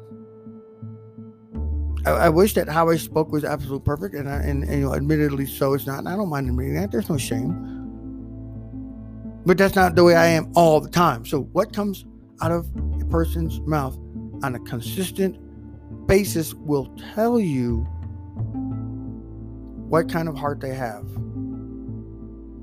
I, 2.06 2.10
I, 2.10 2.28
wish 2.28 2.54
that 2.54 2.68
how 2.68 2.88
I 2.88 2.96
spoke 2.96 3.30
was 3.30 3.44
absolutely 3.44 3.84
perfect, 3.84 4.14
and, 4.14 4.28
I, 4.28 4.36
and, 4.36 4.64
and 4.64 4.72
you 4.72 4.80
know, 4.80 4.94
admittedly, 4.94 5.46
so 5.46 5.74
it's 5.74 5.86
not. 5.86 6.00
And 6.00 6.08
I 6.08 6.16
don't 6.16 6.28
mind 6.28 6.48
admitting 6.48 6.74
that. 6.74 6.90
There's 6.90 7.08
no 7.08 7.16
shame. 7.16 7.52
But 9.46 9.58
that's 9.58 9.74
not 9.74 9.94
the 9.94 10.04
way 10.04 10.14
I 10.14 10.26
am 10.26 10.50
all 10.54 10.80
the 10.80 10.88
time. 10.88 11.26
So, 11.26 11.42
what 11.52 11.72
comes 11.72 12.04
out 12.40 12.50
of 12.50 12.66
a 13.00 13.04
person's 13.06 13.60
mouth 13.60 13.96
on 14.42 14.54
a 14.54 14.58
consistent 14.60 15.38
basis 16.06 16.54
will 16.54 16.86
tell 17.14 17.38
you 17.38 17.86
what 19.88 20.10
kind 20.10 20.28
of 20.28 20.36
heart 20.36 20.60
they 20.60 20.74
have. 20.74 21.06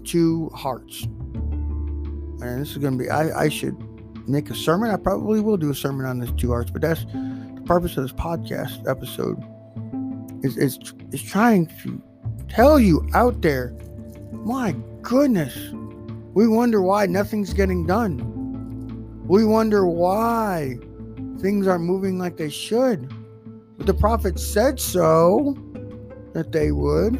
Two 0.03 0.49
hearts. 0.53 1.07
And 2.41 2.61
this 2.61 2.71
is 2.71 2.77
going 2.77 2.97
to 2.97 3.03
be, 3.03 3.09
I, 3.09 3.43
I 3.43 3.49
should 3.49 3.77
make 4.27 4.49
a 4.49 4.55
sermon. 4.55 4.89
I 4.91 4.97
probably 4.97 5.41
will 5.41 5.57
do 5.57 5.69
a 5.69 5.75
sermon 5.75 6.05
on 6.05 6.19
this 6.19 6.31
two 6.31 6.49
hearts, 6.49 6.71
but 6.71 6.81
that's 6.81 7.05
the 7.05 7.63
purpose 7.65 7.97
of 7.97 8.03
this 8.03 8.13
podcast 8.13 8.89
episode 8.89 9.41
is, 10.43 10.57
is, 10.57 10.79
is 11.11 11.21
trying 11.21 11.67
to 11.83 12.01
tell 12.49 12.79
you 12.79 13.07
out 13.13 13.41
there, 13.41 13.75
my 14.31 14.75
goodness, 15.01 15.55
we 16.33 16.47
wonder 16.47 16.81
why 16.81 17.05
nothing's 17.05 17.53
getting 17.53 17.85
done. 17.85 18.27
We 19.27 19.45
wonder 19.45 19.85
why 19.85 20.77
things 21.39 21.67
aren't 21.67 21.83
moving 21.83 22.17
like 22.17 22.37
they 22.37 22.49
should. 22.49 23.11
But 23.77 23.87
the 23.87 23.93
prophet 23.93 24.39
said 24.39 24.79
so 24.79 25.55
that 26.33 26.51
they 26.51 26.71
would. 26.71 27.15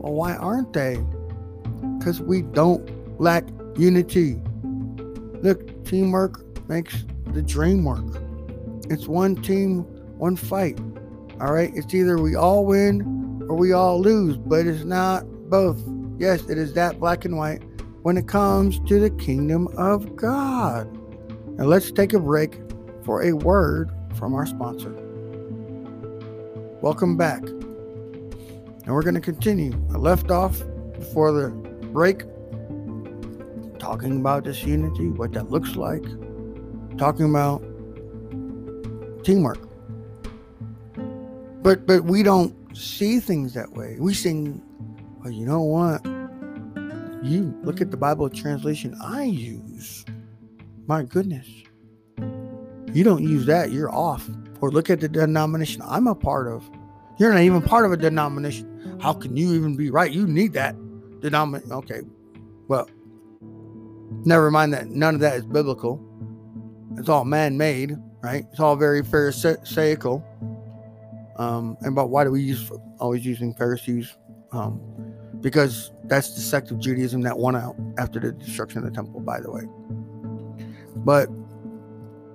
Well, 0.00 0.14
why 0.14 0.36
aren't 0.36 0.72
they? 0.72 1.04
Because 1.98 2.20
we 2.20 2.42
don't 2.42 3.20
lack 3.20 3.44
unity. 3.76 4.40
Look, 5.44 5.84
teamwork 5.84 6.40
makes 6.70 7.04
the 7.26 7.42
dream 7.42 7.84
work. 7.84 8.22
It's 8.88 9.06
one 9.06 9.36
team, 9.36 9.80
one 10.16 10.36
fight. 10.36 10.78
All 11.38 11.52
right. 11.52 11.70
It's 11.74 11.92
either 11.92 12.16
we 12.16 12.34
all 12.34 12.64
win 12.64 13.44
or 13.46 13.54
we 13.54 13.70
all 13.74 14.00
lose, 14.00 14.38
but 14.38 14.66
it's 14.66 14.84
not 14.84 15.26
both. 15.50 15.78
Yes, 16.16 16.48
it 16.48 16.56
is 16.56 16.72
that 16.72 16.98
black 16.98 17.26
and 17.26 17.36
white 17.36 17.62
when 18.00 18.16
it 18.16 18.26
comes 18.26 18.80
to 18.88 18.98
the 18.98 19.10
kingdom 19.10 19.68
of 19.76 20.16
God. 20.16 20.86
And 21.58 21.66
let's 21.66 21.92
take 21.92 22.14
a 22.14 22.18
break 22.18 22.58
for 23.04 23.22
a 23.22 23.34
word 23.34 23.92
from 24.14 24.32
our 24.32 24.46
sponsor. 24.46 24.94
Welcome 26.80 27.18
back. 27.18 27.42
And 27.42 28.86
we're 28.86 29.02
going 29.02 29.14
to 29.14 29.20
continue. 29.20 29.74
I 29.92 29.98
left 29.98 30.30
off 30.30 30.62
before 30.94 31.32
the 31.32 31.50
break 31.92 32.22
talking 33.78 34.20
about 34.20 34.44
this 34.44 34.62
unity, 34.62 35.08
what 35.08 35.32
that 35.32 35.50
looks 35.50 35.76
like, 35.76 36.04
talking 36.98 37.28
about 37.28 37.62
teamwork. 39.24 39.58
But 41.62 41.86
but 41.86 42.04
we 42.04 42.22
don't 42.22 42.54
see 42.76 43.20
things 43.20 43.54
that 43.54 43.72
way. 43.72 43.96
We 43.98 44.14
sing, 44.14 44.62
well, 45.22 45.32
you 45.32 45.46
know 45.46 45.62
what? 45.62 46.04
You 47.24 47.58
look 47.62 47.80
at 47.80 47.90
the 47.90 47.96
Bible 47.96 48.28
translation 48.28 48.94
I 49.02 49.24
use. 49.24 50.04
My 50.86 51.02
goodness. 51.02 51.48
You 52.92 53.02
don't 53.02 53.22
use 53.22 53.46
that, 53.46 53.72
you're 53.72 53.92
off. 53.92 54.28
Or 54.60 54.70
look 54.70 54.90
at 54.90 55.00
the 55.00 55.08
denomination 55.08 55.82
I'm 55.84 56.06
a 56.06 56.14
part 56.14 56.46
of. 56.48 56.68
You're 57.18 57.32
not 57.32 57.40
even 57.40 57.62
part 57.62 57.86
of 57.86 57.92
a 57.92 57.96
denomination. 57.96 58.98
How 59.00 59.12
can 59.12 59.36
you 59.36 59.54
even 59.54 59.76
be 59.76 59.90
right? 59.90 60.12
You 60.12 60.26
need 60.26 60.52
that 60.52 60.76
denomination. 61.20 61.72
Okay. 61.72 62.02
Well, 62.68 62.88
never 64.24 64.50
mind 64.50 64.72
that 64.72 64.88
none 64.88 65.14
of 65.14 65.20
that 65.20 65.36
is 65.36 65.44
biblical. 65.44 66.00
It's 66.98 67.08
all 67.08 67.24
man 67.24 67.56
made, 67.56 67.96
right? 68.22 68.44
It's 68.50 68.60
all 68.60 68.76
very 68.76 69.02
pharisaical. 69.02 70.24
Um, 71.36 71.76
and 71.80 71.94
but 71.94 72.08
why 72.08 72.24
do 72.24 72.30
we 72.30 72.42
use 72.42 72.70
always 72.98 73.24
using 73.26 73.54
Pharisees? 73.54 74.16
Um, 74.52 74.80
because 75.40 75.92
that's 76.04 76.34
the 76.34 76.40
sect 76.40 76.70
of 76.70 76.78
Judaism 76.78 77.20
that 77.22 77.36
won 77.36 77.56
out 77.56 77.76
after 77.98 78.20
the 78.20 78.32
destruction 78.32 78.78
of 78.78 78.84
the 78.84 78.90
temple, 78.90 79.20
by 79.20 79.40
the 79.40 79.50
way. 79.50 79.62
But 80.96 81.28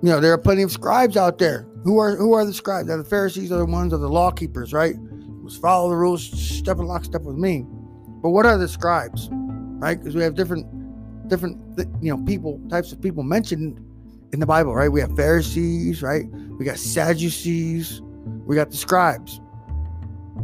you 0.02 0.08
know, 0.08 0.20
there 0.20 0.32
are 0.32 0.38
plenty 0.38 0.62
of 0.62 0.70
scribes 0.70 1.16
out 1.16 1.38
there. 1.38 1.66
Who 1.82 1.98
are 1.98 2.14
who 2.14 2.34
are 2.34 2.44
the 2.44 2.54
scribes? 2.54 2.88
They're 2.88 2.98
the 2.98 3.04
Pharisees 3.04 3.50
are 3.52 3.58
the 3.58 3.66
ones 3.66 3.92
are 3.92 3.98
the 3.98 4.08
law 4.08 4.30
keepers, 4.30 4.72
right? 4.72 4.94
Must 4.98 5.60
follow 5.60 5.90
the 5.90 5.96
rules, 5.96 6.30
step 6.30 6.78
in 6.78 6.86
lockstep 6.86 7.22
with 7.22 7.36
me. 7.36 7.64
But 8.22 8.30
what 8.30 8.46
are 8.46 8.58
the 8.58 8.68
scribes? 8.68 9.28
Right? 9.32 9.98
Because 9.98 10.14
we 10.14 10.22
have 10.22 10.34
different 10.34 10.66
different 11.30 11.56
you 12.02 12.14
know 12.14 12.22
people 12.24 12.60
types 12.68 12.92
of 12.92 13.00
people 13.00 13.22
mentioned 13.22 13.80
in 14.32 14.40
the 14.40 14.46
Bible, 14.46 14.74
right? 14.74 14.88
We 14.88 15.00
have 15.00 15.14
Pharisees, 15.16 16.02
right? 16.02 16.26
We 16.58 16.64
got 16.64 16.78
Sadducees, 16.78 18.00
we 18.46 18.56
got 18.56 18.70
the 18.70 18.76
scribes. 18.76 19.40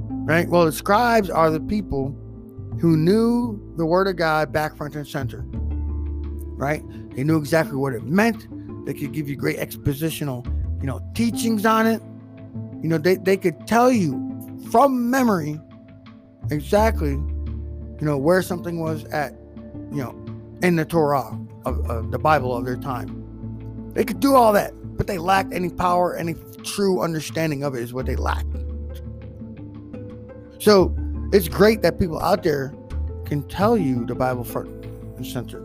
Right? 0.00 0.48
Well, 0.48 0.64
the 0.64 0.72
scribes 0.72 1.30
are 1.30 1.50
the 1.50 1.60
people 1.60 2.08
who 2.80 2.96
knew 2.96 3.60
the 3.76 3.86
word 3.86 4.08
of 4.08 4.16
God 4.16 4.52
back 4.52 4.76
front 4.76 4.96
and 4.96 5.06
center. 5.06 5.44
Right? 5.46 6.82
They 7.14 7.22
knew 7.22 7.38
exactly 7.38 7.76
what 7.76 7.92
it 7.92 8.04
meant. 8.04 8.48
They 8.86 8.94
could 8.94 9.12
give 9.12 9.28
you 9.28 9.36
great 9.36 9.58
expositional, 9.58 10.44
you 10.80 10.86
know, 10.86 11.00
teachings 11.14 11.64
on 11.64 11.86
it. 11.86 12.02
You 12.82 12.88
know, 12.88 12.98
they, 12.98 13.16
they 13.16 13.36
could 13.36 13.66
tell 13.66 13.90
you 13.90 14.58
from 14.70 15.10
memory 15.10 15.60
exactly, 16.50 17.10
you 17.10 17.98
know, 18.00 18.18
where 18.18 18.42
something 18.42 18.80
was 18.80 19.04
at, 19.06 19.32
you 19.92 20.02
know, 20.02 20.25
in 20.62 20.76
the 20.76 20.84
Torah 20.84 21.38
of, 21.64 21.90
of 21.90 22.10
the 22.10 22.18
Bible 22.18 22.56
of 22.56 22.64
their 22.64 22.76
time. 22.76 23.92
They 23.94 24.04
could 24.04 24.20
do 24.20 24.34
all 24.34 24.52
that, 24.52 24.72
but 24.96 25.06
they 25.06 25.18
lacked 25.18 25.52
any 25.52 25.70
power, 25.70 26.16
any 26.16 26.34
true 26.64 27.00
understanding 27.00 27.62
of 27.62 27.74
it 27.74 27.82
is 27.82 27.92
what 27.92 28.06
they 28.06 28.16
lacked. 28.16 28.46
So 30.58 30.94
it's 31.32 31.48
great 31.48 31.82
that 31.82 31.98
people 31.98 32.20
out 32.20 32.42
there 32.42 32.74
can 33.24 33.46
tell 33.48 33.76
you 33.76 34.06
the 34.06 34.14
Bible 34.14 34.44
front 34.44 34.68
and 35.16 35.26
center. 35.26 35.62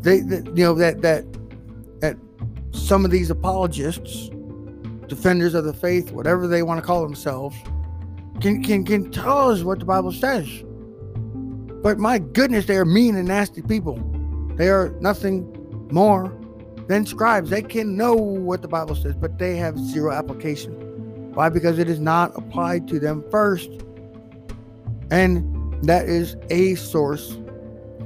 They, 0.00 0.20
they 0.20 0.38
you 0.54 0.64
know 0.64 0.74
that 0.74 1.02
that 1.02 1.24
that 2.00 2.16
some 2.70 3.04
of 3.04 3.10
these 3.10 3.30
apologists, 3.30 4.30
defenders 5.06 5.54
of 5.54 5.64
the 5.64 5.74
faith, 5.74 6.12
whatever 6.12 6.46
they 6.46 6.62
want 6.62 6.80
to 6.80 6.86
call 6.86 7.02
themselves, 7.02 7.56
can 8.40 8.62
can 8.62 8.84
can 8.84 9.10
tell 9.10 9.50
us 9.50 9.62
what 9.62 9.80
the 9.80 9.84
Bible 9.84 10.12
says. 10.12 10.48
But 11.82 11.98
my 11.98 12.18
goodness, 12.18 12.66
they 12.66 12.76
are 12.76 12.84
mean 12.84 13.16
and 13.16 13.28
nasty 13.28 13.62
people. 13.62 13.98
They 14.56 14.68
are 14.68 14.90
nothing 15.00 15.46
more 15.92 16.36
than 16.88 17.06
scribes. 17.06 17.50
They 17.50 17.62
can 17.62 17.96
know 17.96 18.14
what 18.14 18.62
the 18.62 18.68
Bible 18.68 18.94
says, 18.94 19.14
but 19.14 19.38
they 19.38 19.56
have 19.56 19.78
zero 19.78 20.12
application. 20.12 20.72
Why? 21.34 21.48
Because 21.48 21.78
it 21.78 21.88
is 21.88 22.00
not 22.00 22.36
applied 22.36 22.88
to 22.88 22.98
them 22.98 23.24
first. 23.30 23.70
And 25.10 25.82
that 25.84 26.08
is 26.08 26.36
a 26.50 26.74
source 26.74 27.38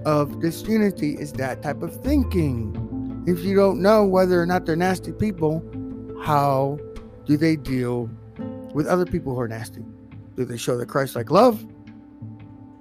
of 0.05 0.41
disunity, 0.41 1.15
is 1.15 1.33
that 1.35 1.63
type 1.63 1.83
of 1.83 1.99
thinking. 2.03 3.25
If 3.27 3.41
you 3.45 3.57
don't 3.57 3.81
know 3.81 4.05
whether 4.05 4.41
or 4.43 4.47
not 4.47 4.67
they're 4.67 4.77
nasty 4.77 5.13
people, 5.13 5.63
how 6.23 6.79
do 7.25 7.37
they 7.37 7.57
deal 7.57 8.11
with 8.75 8.87
other 8.87 9.07
people 9.07 9.35
who 9.35 9.41
are 9.41 9.49
nasty? 9.49 9.83
Do 10.37 10.45
they 10.45 10.57
show 10.57 10.77
the 10.77 10.87
Christ 10.87 11.15
like 11.15 11.31
love? 11.31 11.65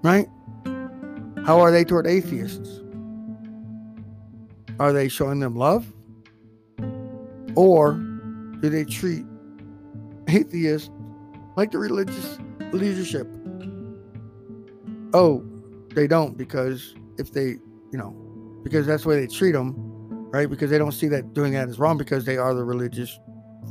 Right? 0.03 0.27
How 1.45 1.59
are 1.59 1.71
they 1.71 1.83
toward 1.83 2.05
atheists? 2.07 2.81
Are 4.79 4.93
they 4.93 5.09
showing 5.09 5.39
them 5.39 5.55
love? 5.55 5.91
Or 7.55 7.93
do 7.93 8.69
they 8.69 8.85
treat 8.85 9.25
atheists 10.27 10.89
like 11.57 11.71
the 11.71 11.79
religious 11.79 12.37
leadership? 12.71 13.27
Oh, 15.13 15.43
they 15.93 16.07
don't 16.07 16.37
because 16.37 16.95
if 17.17 17.31
they, 17.33 17.57
you 17.91 17.97
know, 17.97 18.11
because 18.63 18.85
that's 18.85 19.03
the 19.03 19.09
way 19.09 19.19
they 19.19 19.27
treat 19.27 19.51
them, 19.51 19.75
right? 20.31 20.49
Because 20.49 20.69
they 20.69 20.77
don't 20.77 20.93
see 20.93 21.07
that 21.07 21.33
doing 21.33 21.53
that 21.53 21.67
is 21.67 21.79
wrong 21.79 21.97
because 21.97 22.23
they 22.23 22.37
are 22.37 22.53
the 22.53 22.63
religious 22.63 23.19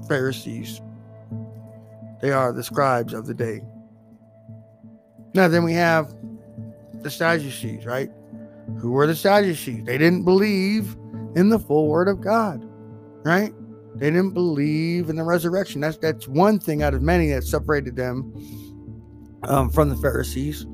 Pharisees. 0.09 0.81
They 2.21 2.33
are 2.33 2.53
the 2.53 2.63
scribes 2.63 3.15
of 3.15 3.27
the 3.27 3.35
day. 3.35 3.63
Now, 5.35 5.49
then 5.49 5.65
we 5.65 5.73
have 5.73 6.15
the 7.03 7.11
Sadducees, 7.11 7.87
right? 7.87 8.11
Who 8.79 8.93
were 8.93 9.07
the 9.07 9.17
Sadducees? 9.17 9.85
They 9.85 9.99
didn't 9.99 10.25
believe 10.25 10.97
in 11.37 11.49
the 11.49 11.59
full 11.59 11.89
word 11.89 12.09
of 12.09 12.21
God, 12.21 12.67
right? 13.25 13.53
They 13.97 14.11
didn't 14.11 14.33
believe 14.33 15.11
in 15.11 15.17
the 15.17 15.25
resurrection. 15.25 15.81
That's 15.81 15.97
that's 15.99 16.29
one 16.29 16.59
thing 16.59 16.83
out 16.83 16.95
of 16.95 17.03
many 17.03 17.31
that 17.31 17.45
separated 17.45 17.97
them 17.97 18.33
um, 19.45 19.71
from 19.71 19.89
the 19.89 19.97
Pharisees. 19.97 20.67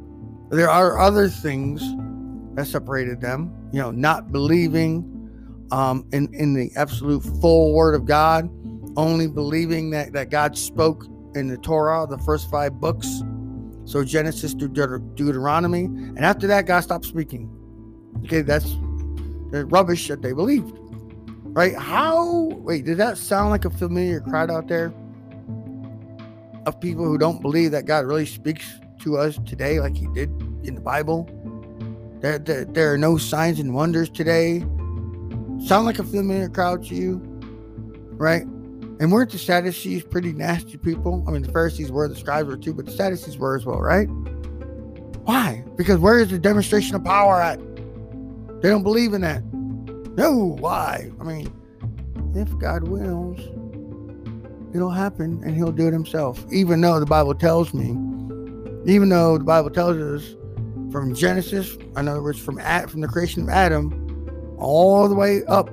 There 0.50 0.70
are 0.70 0.98
other 0.98 1.28
things 1.28 1.82
that 2.54 2.66
separated 2.66 3.20
them. 3.20 3.52
You 3.72 3.80
know, 3.80 3.90
not 3.90 4.32
believing 4.32 5.12
um, 5.72 6.06
in 6.12 6.32
in 6.34 6.54
the 6.54 6.70
absolute 6.76 7.22
full 7.40 7.74
word 7.74 7.94
of 7.94 8.04
God, 8.04 8.48
only 8.96 9.28
believing 9.28 9.90
that 9.90 10.12
that 10.12 10.30
God 10.30 10.56
spoke 10.56 11.06
in 11.34 11.48
the 11.48 11.58
Torah, 11.58 12.06
the 12.08 12.18
first 12.18 12.50
five 12.50 12.74
books. 12.74 13.22
So 13.86 14.04
Genesis 14.04 14.52
to 14.54 14.68
Deut- 14.68 15.14
Deuteronomy, 15.14 15.84
and 15.84 16.18
after 16.18 16.46
that, 16.48 16.66
God 16.66 16.80
stopped 16.80 17.04
speaking. 17.04 17.48
Okay, 18.24 18.42
that's 18.42 18.76
the 19.50 19.64
rubbish 19.70 20.08
that 20.08 20.22
they 20.22 20.32
believed. 20.32 20.76
Right? 21.44 21.74
How? 21.74 22.48
Wait, 22.64 22.84
did 22.84 22.98
that 22.98 23.16
sound 23.16 23.50
like 23.50 23.64
a 23.64 23.70
familiar 23.70 24.20
crowd 24.20 24.50
out 24.50 24.66
there 24.68 24.92
of 26.66 26.80
people 26.80 27.04
who 27.04 27.16
don't 27.16 27.40
believe 27.40 27.70
that 27.70 27.86
God 27.86 28.04
really 28.04 28.26
speaks 28.26 28.66
to 29.00 29.16
us 29.16 29.38
today 29.46 29.78
like 29.78 29.96
He 29.96 30.08
did 30.08 30.30
in 30.64 30.74
the 30.74 30.80
Bible? 30.80 31.30
There, 32.20 32.38
there 32.38 32.92
are 32.92 32.98
no 32.98 33.16
signs 33.16 33.60
and 33.60 33.72
wonders 33.72 34.10
today. 34.10 34.60
Sound 35.64 35.86
like 35.86 36.00
a 36.00 36.04
familiar 36.04 36.48
crowd 36.48 36.84
to 36.86 36.94
you? 36.94 37.22
Right? 38.18 38.46
And 38.98 39.12
weren't 39.12 39.30
the 39.30 39.38
Sadducees 39.38 40.04
pretty 40.04 40.32
nasty 40.32 40.78
people? 40.78 41.22
I 41.28 41.30
mean, 41.30 41.42
the 41.42 41.52
Pharisees 41.52 41.92
were, 41.92 42.08
the 42.08 42.16
scribes 42.16 42.48
were 42.48 42.56
too, 42.56 42.72
but 42.72 42.86
the 42.86 42.92
Sadducees 42.92 43.36
were 43.36 43.56
as 43.56 43.66
well, 43.66 43.80
right? 43.80 44.06
Why? 45.24 45.64
Because 45.76 45.98
where 45.98 46.18
is 46.18 46.30
the 46.30 46.38
demonstration 46.38 46.94
of 46.94 47.04
power 47.04 47.42
at? 47.42 47.58
They 48.62 48.70
don't 48.70 48.82
believe 48.82 49.12
in 49.12 49.20
that. 49.20 49.44
No, 50.16 50.56
why? 50.58 51.10
I 51.20 51.24
mean, 51.24 51.52
if 52.34 52.56
God 52.58 52.88
wills, 52.88 53.38
it'll 54.74 54.90
happen 54.90 55.42
and 55.44 55.54
he'll 55.54 55.72
do 55.72 55.88
it 55.88 55.92
himself. 55.92 56.42
Even 56.50 56.80
though 56.80 56.98
the 56.98 57.06
Bible 57.06 57.34
tells 57.34 57.74
me, 57.74 57.88
even 58.90 59.08
though 59.08 59.36
the 59.36 59.44
Bible 59.44 59.70
tells 59.70 59.96
us 59.96 60.36
from 60.90 61.14
Genesis, 61.14 61.76
in 61.96 62.08
other 62.08 62.22
words, 62.22 62.38
from 62.38 62.58
from 62.88 63.00
the 63.00 63.08
creation 63.08 63.42
of 63.42 63.48
Adam, 63.50 64.56
all 64.58 65.08
the 65.08 65.14
way 65.14 65.44
up 65.46 65.68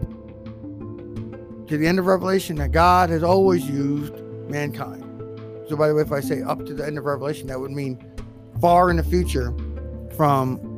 to 1.67 1.77
the 1.77 1.87
end 1.87 1.99
of 1.99 2.05
Revelation, 2.05 2.55
that 2.57 2.71
God 2.71 3.09
has 3.09 3.23
always 3.23 3.67
used 3.67 4.13
mankind. 4.49 5.01
So, 5.69 5.75
by 5.75 5.87
the 5.87 5.95
way, 5.95 6.01
if 6.01 6.11
I 6.11 6.19
say 6.19 6.41
up 6.41 6.65
to 6.65 6.73
the 6.73 6.85
end 6.85 6.97
of 6.97 7.05
Revelation, 7.05 7.47
that 7.47 7.59
would 7.59 7.71
mean 7.71 8.03
far 8.59 8.89
in 8.89 8.97
the 8.97 9.03
future 9.03 9.53
from 10.15 10.69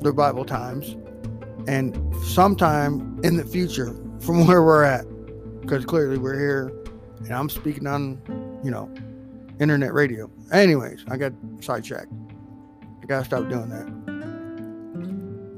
the 0.00 0.12
Bible 0.12 0.44
times 0.44 0.96
and 1.66 2.14
sometime 2.24 3.20
in 3.22 3.36
the 3.36 3.44
future 3.44 3.96
from 4.20 4.46
where 4.46 4.62
we're 4.62 4.84
at. 4.84 5.06
Because 5.60 5.84
clearly 5.84 6.18
we're 6.18 6.38
here 6.38 6.72
and 7.18 7.32
I'm 7.32 7.48
speaking 7.48 7.86
on, 7.86 8.20
you 8.64 8.70
know, 8.70 8.92
internet 9.60 9.92
radio. 9.92 10.30
Anyways, 10.52 11.04
I 11.08 11.16
got 11.16 11.32
sidetracked. 11.60 12.12
I 13.02 13.06
gotta 13.06 13.24
stop 13.24 13.48
doing 13.48 13.68
that. 13.68 13.86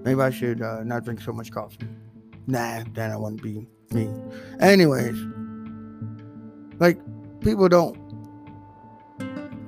Maybe 0.05 0.21
I 0.21 0.31
should 0.31 0.63
uh, 0.63 0.83
not 0.83 1.05
drink 1.05 1.21
so 1.21 1.33
much 1.33 1.53
coffee. 1.53 1.87
Nah, 2.47 2.83
then 2.93 3.11
I 3.11 3.17
wouldn't 3.17 3.43
be 3.43 3.69
me. 3.93 4.09
Anyways, 4.61 5.17
like 6.79 6.99
people 7.41 7.69
don't 7.69 7.99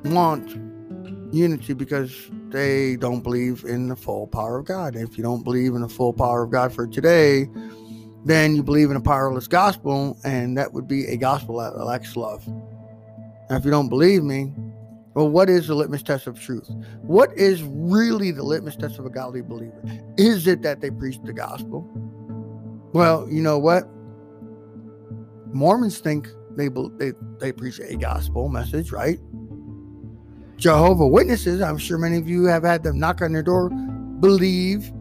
want 0.04 0.48
unity 1.35 1.74
because 1.74 2.30
they 2.50 2.94
don't 2.96 3.22
believe 3.22 3.64
in 3.64 3.88
the 3.88 3.96
full 3.96 4.28
power 4.28 4.58
of 4.58 4.66
God. 4.66 4.94
If 4.94 5.16
you 5.16 5.24
don't 5.24 5.42
believe 5.42 5.74
in 5.74 5.82
the 5.82 5.88
full 5.88 6.12
power 6.12 6.44
of 6.44 6.50
God 6.50 6.72
for 6.72 6.87
today, 6.87 7.48
then 8.24 8.54
you 8.54 8.62
believe 8.62 8.90
in 8.90 8.96
a 8.96 9.00
powerless 9.00 9.48
gospel, 9.48 10.16
and 10.22 10.56
that 10.56 10.72
would 10.72 10.87
be 10.87 11.06
a 11.06 11.16
gospel 11.16 11.58
that 11.58 11.76
lacks 11.76 12.14
love. 12.14 12.46
Now, 13.50 13.56
if 13.56 13.64
you 13.64 13.72
don't 13.72 13.88
believe 13.88 14.22
me, 14.22 14.52
well, 15.14 15.28
what 15.28 15.50
is 15.50 15.66
the 15.66 15.74
litmus 15.74 16.04
test 16.04 16.28
of 16.28 16.40
truth? 16.40 16.70
What 17.02 17.37
is 17.37 17.64
really 17.64 18.30
the 18.30 18.44
litmus 18.44 18.76
test 18.76 19.00
of 19.00 19.06
a 19.06 19.11
godly 19.11 19.42
believer? 19.42 19.82
Is 20.16 20.46
it 20.46 20.62
that 20.62 20.80
they 20.80 20.90
preach 20.90 21.18
the 21.24 21.32
gospel? 21.32 21.88
Well, 22.92 23.26
you 23.28 23.42
know 23.42 23.58
what? 23.58 23.88
Mormons 25.52 25.98
think 25.98 26.28
they 26.56 26.68
they 26.98 27.12
they 27.38 27.52
preach 27.52 27.80
a 27.80 27.96
gospel 27.96 28.48
message, 28.48 28.92
right? 28.92 29.18
Jehovah 30.56 31.06
Witnesses, 31.06 31.60
I'm 31.60 31.78
sure 31.78 31.98
many 31.98 32.18
of 32.18 32.28
you 32.28 32.44
have 32.44 32.62
had 32.62 32.82
them 32.84 32.98
knock 32.98 33.20
on 33.20 33.32
your 33.32 33.42
door, 33.42 33.70
believe 34.20 34.92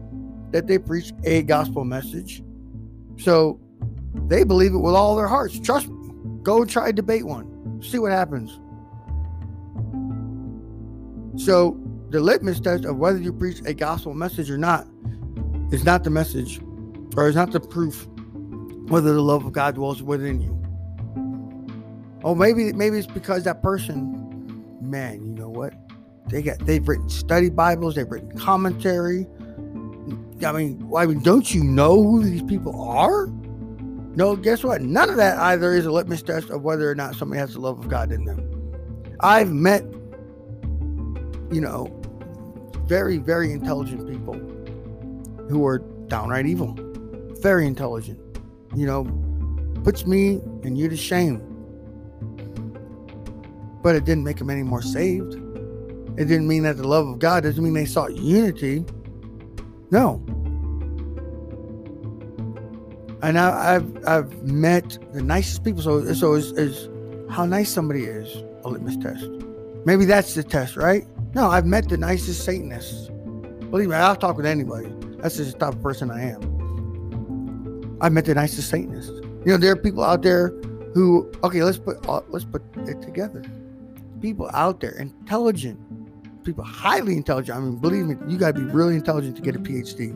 that 0.50 0.66
they 0.66 0.78
preach 0.78 1.12
a 1.24 1.42
gospel 1.42 1.84
message. 1.84 2.42
So 3.16 3.60
they 4.26 4.44
believe 4.44 4.74
it 4.74 4.78
with 4.78 4.94
all 4.94 5.14
their 5.16 5.28
hearts. 5.28 5.58
Trust 5.60 5.88
me. 5.88 6.10
Go 6.42 6.64
try 6.64 6.86
to 6.86 6.92
debate 6.92 7.24
one. 7.24 7.80
See 7.82 7.98
what 7.98 8.10
happens. 8.12 8.58
So 11.36 11.80
the 12.10 12.20
litmus 12.20 12.60
test 12.60 12.84
of 12.84 12.98
whether 12.98 13.18
you 13.18 13.32
preach 13.32 13.62
a 13.64 13.72
gospel 13.72 14.14
message 14.14 14.50
or 14.50 14.58
not 14.58 14.86
is 15.70 15.84
not 15.84 16.04
the 16.04 16.10
message, 16.10 16.60
or 17.16 17.28
is 17.28 17.36
not 17.36 17.52
the 17.52 17.60
proof 17.60 18.06
whether 18.92 19.14
the 19.14 19.22
love 19.22 19.44
of 19.44 19.52
God 19.52 19.74
dwells 19.74 20.02
within 20.02 20.40
you. 20.40 20.58
Oh, 22.24 22.34
maybe 22.34 22.72
maybe 22.72 22.98
it's 22.98 23.06
because 23.06 23.44
that 23.44 23.62
person, 23.62 24.64
man, 24.80 25.22
you 25.22 25.34
know 25.34 25.48
what? 25.48 25.74
They 26.28 26.42
got 26.42 26.58
they've 26.66 26.86
written 26.86 27.08
study 27.08 27.48
Bibles, 27.48 27.94
they've 27.94 28.08
written 28.10 28.38
commentary. 28.38 29.26
I 30.44 30.52
mean, 30.52 30.90
I 30.96 31.06
mean, 31.06 31.22
don't 31.22 31.52
you 31.54 31.64
know 31.64 32.02
who 32.02 32.22
these 32.22 32.42
people 32.42 32.80
are? 32.82 33.28
No, 34.14 34.36
guess 34.36 34.62
what? 34.62 34.82
None 34.82 35.08
of 35.08 35.16
that 35.16 35.38
either 35.38 35.72
is 35.74 35.86
a 35.86 35.90
litmus 35.90 36.22
test 36.22 36.50
of 36.50 36.62
whether 36.62 36.90
or 36.90 36.94
not 36.94 37.14
somebody 37.14 37.38
has 37.38 37.54
the 37.54 37.60
love 37.60 37.78
of 37.78 37.88
God 37.88 38.12
in 38.12 38.24
them. 38.24 38.48
I've 39.20 39.52
met 39.52 39.84
you 41.52 41.60
know, 41.60 41.86
very, 42.86 43.18
very 43.18 43.52
intelligent 43.52 44.08
people 44.08 44.34
who 45.48 45.64
are 45.66 45.78
downright 46.08 46.46
evil. 46.46 46.76
Very 47.40 47.66
intelligent. 47.66 48.18
You 48.74 48.86
know, 48.86 49.04
puts 49.84 50.06
me 50.06 50.40
and 50.62 50.78
you 50.78 50.88
to 50.88 50.96
shame. 50.96 51.40
But 53.82 53.96
it 53.96 54.04
didn't 54.04 54.24
make 54.24 54.38
them 54.38 54.50
any 54.50 54.62
more 54.62 54.82
saved. 54.82 55.34
It 56.16 56.26
didn't 56.26 56.46
mean 56.46 56.62
that 56.64 56.76
the 56.76 56.86
love 56.86 57.08
of 57.08 57.18
God 57.18 57.42
doesn't 57.42 57.62
mean 57.62 57.74
they 57.74 57.86
sought 57.86 58.14
unity. 58.14 58.84
No. 59.90 60.22
And 63.22 63.38
I, 63.38 63.74
have 63.74 64.06
I've 64.06 64.42
met 64.42 64.98
the 65.12 65.22
nicest 65.22 65.64
people. 65.64 65.82
So 65.82 66.12
so 66.12 66.34
is, 66.34 66.52
is 66.52 66.88
how 67.30 67.44
nice 67.44 67.70
somebody 67.70 68.04
is 68.04 68.42
a 68.64 68.68
litmus 68.68 68.96
test. 68.96 69.28
Maybe 69.84 70.04
that's 70.04 70.34
the 70.34 70.42
test, 70.42 70.76
right? 70.76 71.04
No, 71.34 71.48
I've 71.48 71.66
met 71.66 71.88
the 71.88 71.96
nicest 71.96 72.44
Satanists. 72.44 73.08
Believe 73.70 73.88
me, 73.88 73.96
I'll 73.96 74.16
talk 74.16 74.36
with 74.36 74.46
anybody. 74.46 74.92
That's 75.18 75.36
just 75.36 75.52
the 75.52 75.58
type 75.58 75.74
of 75.74 75.82
person 75.82 76.10
I 76.10 76.30
am. 76.30 76.51
I've 78.02 78.12
met 78.12 78.26
the 78.26 78.34
nicest 78.34 78.68
Satanists. 78.68 79.10
You 79.44 79.52
know, 79.52 79.56
there 79.56 79.72
are 79.72 79.76
people 79.76 80.04
out 80.04 80.22
there 80.22 80.48
who, 80.94 81.32
okay, 81.42 81.62
let's 81.62 81.78
put 81.78 82.06
uh, 82.08 82.20
let's 82.28 82.44
put 82.44 82.62
it 82.86 83.00
together. 83.00 83.42
People 84.20 84.50
out 84.52 84.80
there, 84.80 84.92
intelligent, 84.92 85.80
people 86.44 86.64
highly 86.64 87.14
intelligent. 87.14 87.56
I 87.56 87.60
mean, 87.60 87.76
believe 87.76 88.04
me, 88.06 88.16
you 88.28 88.36
got 88.36 88.54
to 88.54 88.60
be 88.60 88.66
really 88.66 88.94
intelligent 88.94 89.36
to 89.36 89.42
get 89.42 89.56
a 89.56 89.58
PhD, 89.58 90.12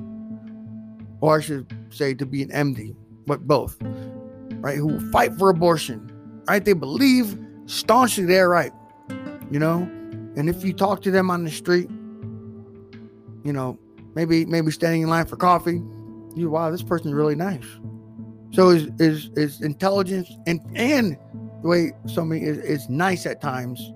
or 1.20 1.38
I 1.38 1.40
should 1.40 1.72
say, 1.90 2.12
to 2.14 2.26
be 2.26 2.42
an 2.42 2.50
MD, 2.50 2.94
but 3.26 3.46
both, 3.46 3.78
right? 4.60 4.76
Who 4.76 5.10
fight 5.10 5.32
for 5.38 5.48
abortion, 5.48 6.12
right? 6.46 6.62
They 6.64 6.74
believe 6.74 7.38
staunchly 7.64 8.26
they're 8.26 8.48
right, 8.48 8.72
you 9.50 9.58
know 9.58 9.90
and 10.36 10.50
if 10.50 10.62
you 10.62 10.74
talk 10.74 11.00
to 11.02 11.10
them 11.10 11.30
on 11.30 11.44
the 11.44 11.50
street, 11.50 11.88
you 13.42 13.52
know, 13.52 13.78
maybe 14.14 14.44
maybe 14.44 14.70
standing 14.70 15.02
in 15.02 15.08
line 15.08 15.26
for 15.26 15.36
coffee, 15.36 15.82
you 16.36 16.50
wow, 16.50 16.70
this 16.70 16.82
person's 16.82 17.14
really 17.14 17.34
nice. 17.34 17.64
So 18.52 18.70
is 18.70 18.88
is 18.98 19.30
is 19.36 19.62
intelligence 19.62 20.30
and 20.46 20.60
and 20.74 21.16
the 21.62 21.68
way 21.68 21.92
somebody 22.06 22.42
is, 22.42 22.58
is 22.58 22.88
nice 22.88 23.26
at 23.26 23.40
times 23.40 23.92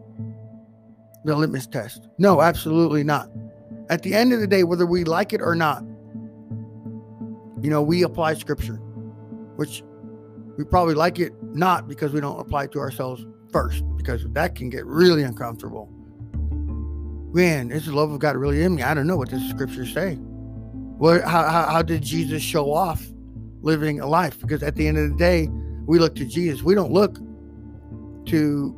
the 1.24 1.36
litmus 1.36 1.66
test? 1.66 2.08
No, 2.18 2.40
absolutely 2.40 3.04
not. 3.04 3.28
At 3.90 4.02
the 4.02 4.14
end 4.14 4.32
of 4.32 4.40
the 4.40 4.46
day, 4.46 4.64
whether 4.64 4.86
we 4.86 5.04
like 5.04 5.32
it 5.32 5.42
or 5.42 5.54
not, 5.54 5.82
you 7.62 7.68
know, 7.68 7.82
we 7.82 8.02
apply 8.02 8.34
scripture, 8.34 8.76
which 9.56 9.82
we 10.56 10.64
probably 10.64 10.94
like 10.94 11.18
it 11.18 11.32
not 11.42 11.88
because 11.88 12.12
we 12.12 12.20
don't 12.20 12.40
apply 12.40 12.64
it 12.64 12.72
to 12.72 12.78
ourselves 12.78 13.24
first, 13.52 13.84
because 13.96 14.24
that 14.30 14.54
can 14.54 14.70
get 14.70 14.86
really 14.86 15.22
uncomfortable 15.22 15.92
man, 17.32 17.70
is 17.70 17.86
the 17.86 17.94
love 17.94 18.10
of 18.10 18.18
God 18.18 18.36
really 18.36 18.62
in 18.62 18.74
me? 18.74 18.82
I 18.82 18.94
don't 18.94 19.06
know 19.06 19.16
what 19.16 19.30
the 19.30 19.40
scriptures 19.40 19.92
say. 19.92 20.18
What, 21.00 21.22
how, 21.24 21.48
how, 21.48 21.64
how 21.64 21.80
did 21.80 22.02
Jesus 22.02 22.42
show 22.42 22.74
off 22.74 23.02
living 23.62 24.00
a 24.00 24.06
life? 24.06 24.38
Because 24.38 24.62
at 24.62 24.76
the 24.76 24.86
end 24.86 24.98
of 24.98 25.08
the 25.08 25.16
day, 25.16 25.48
we 25.86 25.98
look 25.98 26.14
to 26.16 26.26
Jesus. 26.26 26.62
We 26.62 26.74
don't 26.74 26.92
look 26.92 27.16
to 28.26 28.76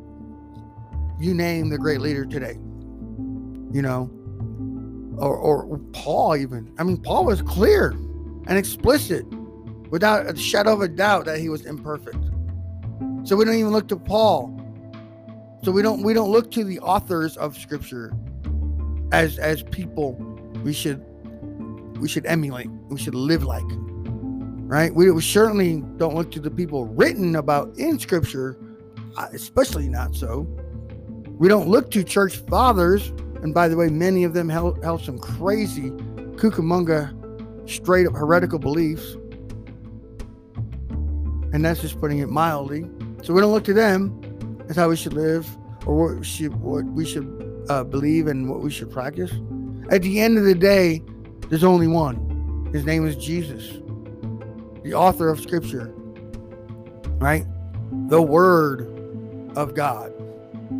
you 1.19 1.33
name 1.33 1.67
the 1.67 1.77
great 1.77 1.99
leader 1.99 2.25
today, 2.25 2.53
you 3.73 3.81
know, 3.81 4.09
or, 5.17 5.35
or 5.35 5.77
Paul 5.91 6.37
even. 6.37 6.73
I 6.77 6.83
mean, 6.83 6.95
Paul 6.95 7.25
was 7.25 7.41
clear 7.41 7.89
and 8.47 8.57
explicit 8.57 9.25
without 9.89 10.25
a 10.25 10.37
shadow 10.37 10.71
of 10.71 10.81
a 10.81 10.87
doubt 10.87 11.25
that 11.25 11.39
he 11.39 11.49
was 11.49 11.65
imperfect. 11.65 12.23
So 13.25 13.35
we 13.35 13.43
don't 13.43 13.55
even 13.55 13.73
look 13.73 13.89
to 13.89 13.97
Paul. 13.97 14.57
So 15.63 15.73
we 15.73 15.81
don't 15.81 16.03
we 16.03 16.13
don't 16.13 16.31
look 16.31 16.51
to 16.51 16.63
the 16.63 16.79
authors 16.79 17.35
of 17.35 17.57
scripture 17.57 18.13
as 19.11 19.37
as 19.39 19.61
people 19.63 20.13
we 20.63 20.71
should 20.71 21.05
we 21.99 22.07
should 22.07 22.25
emulate 22.25 22.69
we 22.89 22.99
should 22.99 23.15
live 23.15 23.43
like 23.43 23.63
right? 24.65 24.95
We, 24.95 25.21
certainly 25.21 25.83
don't 25.97 26.15
look 26.15 26.31
to 26.31 26.39
the 26.39 26.49
people 26.49 26.85
written 26.85 27.35
about 27.35 27.77
in 27.77 27.99
scripture 27.99 28.57
uh, 29.17 29.27
especially 29.33 29.87
not 29.87 30.15
so. 30.15 30.47
We 31.37 31.47
don't 31.47 31.67
look 31.67 31.91
to 31.91 32.03
church 32.03 32.37
fathers 32.37 33.09
and 33.43 33.53
by 33.53 33.67
the 33.67 33.75
way 33.75 33.89
many 33.89 34.23
of 34.23 34.33
them 34.33 34.49
held, 34.49 34.83
held 34.83 35.01
some 35.01 35.19
crazy 35.19 35.91
cucamonga 36.37 37.69
straight 37.69 38.07
up 38.07 38.13
heretical 38.13 38.59
beliefs. 38.59 39.15
And 41.51 41.63
that's 41.63 41.81
just 41.81 41.99
putting 41.99 42.19
it 42.19 42.29
mildly. 42.29 42.85
So 43.21 43.33
we 43.33 43.41
don't 43.41 43.51
look 43.51 43.65
to 43.65 43.73
them 43.73 44.19
as 44.69 44.75
how 44.75 44.89
we 44.89 44.95
should 44.95 45.13
live 45.13 45.47
or 45.85 46.15
what, 46.15 46.25
should, 46.25 46.55
what 46.55 46.85
we 46.85 47.05
should 47.05 47.65
uh, 47.69 47.83
believe 47.83 48.27
and 48.27 48.49
what 48.49 48.61
we 48.61 48.71
should 48.71 48.89
practice. 48.89 49.31
At 49.91 50.01
the 50.01 50.19
end 50.19 50.37
of 50.37 50.45
the 50.45 50.55
day, 50.55 51.03
there's 51.53 51.63
only 51.63 51.85
one. 51.85 52.67
His 52.73 52.83
name 52.83 53.05
is 53.05 53.15
Jesus, 53.15 53.77
the 54.81 54.95
author 54.95 55.29
of 55.29 55.39
Scripture, 55.39 55.93
right? 57.19 57.45
The 58.07 58.19
Word 58.19 58.89
of 59.55 59.75
God, 59.75 60.11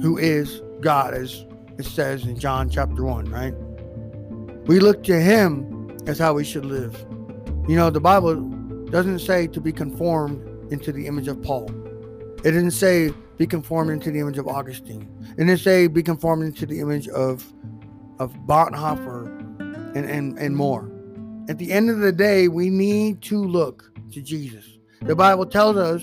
who 0.01 0.17
is 0.17 0.63
God, 0.81 1.13
as 1.13 1.45
it 1.77 1.85
says 1.85 2.25
in 2.25 2.39
John 2.39 2.71
chapter 2.71 3.03
1, 3.03 3.25
right? 3.25 3.53
We 4.65 4.79
look 4.79 5.03
to 5.03 5.21
Him 5.21 5.95
as 6.07 6.17
how 6.17 6.33
we 6.33 6.43
should 6.43 6.65
live. 6.65 7.05
You 7.67 7.75
know, 7.75 7.91
the 7.91 8.01
Bible 8.01 8.33
doesn't 8.89 9.19
say 9.19 9.45
to 9.45 9.61
be 9.61 9.71
conformed 9.71 10.73
into 10.73 10.91
the 10.91 11.05
image 11.05 11.27
of 11.27 11.39
Paul, 11.43 11.69
it 12.39 12.49
didn't 12.49 12.71
say 12.71 13.13
be 13.37 13.45
conformed 13.45 13.91
into 13.91 14.09
the 14.09 14.19
image 14.19 14.39
of 14.39 14.47
Augustine. 14.47 15.07
And 15.37 15.47
then 15.47 15.57
say 15.59 15.85
be 15.85 16.01
conformed 16.01 16.45
into 16.45 16.65
the 16.65 16.79
image 16.79 17.07
of 17.09 17.45
of 18.17 18.33
Bonhoeffer 18.47 19.32
and, 19.95 20.05
and, 20.05 20.37
and 20.37 20.55
more. 20.55 20.89
At 21.49 21.57
the 21.57 21.71
end 21.71 21.89
of 21.89 21.99
the 21.99 22.11
day, 22.11 22.47
we 22.47 22.69
need 22.69 23.21
to 23.23 23.43
look 23.43 23.91
to 24.11 24.21
Jesus. 24.21 24.77
The 25.01 25.15
Bible 25.15 25.45
tells 25.45 25.77
us 25.77 26.01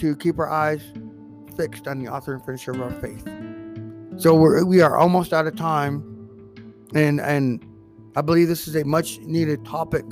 to 0.00 0.16
keep 0.16 0.38
our 0.38 0.50
eyes 0.50 0.82
fixed 1.56 1.86
on 1.86 2.02
the 2.02 2.10
author 2.10 2.34
and 2.34 2.44
finisher 2.44 2.72
of 2.72 2.82
our 2.82 2.90
faith. 3.00 3.24
So 4.18 4.34
we're, 4.34 4.64
we 4.64 4.80
are 4.80 4.96
almost 4.96 5.32
out 5.32 5.46
of 5.46 5.56
time. 5.56 6.12
And 6.94 7.20
and 7.20 7.64
I 8.16 8.22
believe 8.22 8.48
this 8.48 8.66
is 8.66 8.76
a 8.76 8.84
much 8.84 9.18
needed 9.20 9.64
topic 9.64 10.04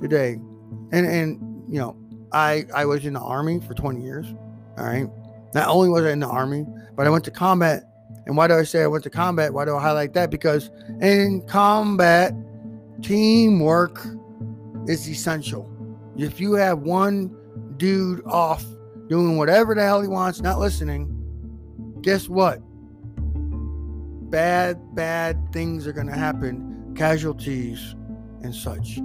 today. 0.00 0.38
And 0.92 1.06
and 1.06 1.64
you 1.68 1.78
know, 1.78 1.96
I 2.32 2.66
I 2.74 2.84
was 2.84 3.04
in 3.04 3.14
the 3.14 3.20
army 3.20 3.60
for 3.60 3.74
20 3.74 4.02
years. 4.02 4.26
All 4.76 4.84
right. 4.84 5.08
Not 5.54 5.68
only 5.68 5.88
was 5.88 6.04
I 6.04 6.10
in 6.10 6.20
the 6.20 6.28
army, 6.28 6.66
but 6.96 7.06
I 7.06 7.10
went 7.10 7.24
to 7.24 7.30
combat. 7.30 7.89
And 8.30 8.36
why 8.36 8.46
do 8.46 8.54
I 8.54 8.62
say 8.62 8.84
I 8.84 8.86
went 8.86 9.02
to 9.02 9.10
combat? 9.10 9.52
Why 9.52 9.64
do 9.64 9.76
I 9.76 9.82
highlight 9.82 10.12
that? 10.12 10.30
Because 10.30 10.70
in 11.00 11.42
combat, 11.48 12.32
teamwork 13.02 14.06
is 14.86 15.08
essential. 15.08 15.68
If 16.16 16.40
you 16.40 16.52
have 16.52 16.78
one 16.78 17.36
dude 17.76 18.24
off 18.24 18.64
doing 19.08 19.36
whatever 19.36 19.74
the 19.74 19.82
hell 19.82 20.00
he 20.00 20.06
wants, 20.06 20.40
not 20.40 20.60
listening, 20.60 21.12
guess 22.02 22.28
what? 22.28 22.60
Bad, 24.30 24.78
bad 24.94 25.52
things 25.52 25.88
are 25.88 25.92
going 25.92 26.06
to 26.06 26.14
happen, 26.14 26.94
casualties 26.96 27.96
and 28.44 28.54
such. 28.54 29.00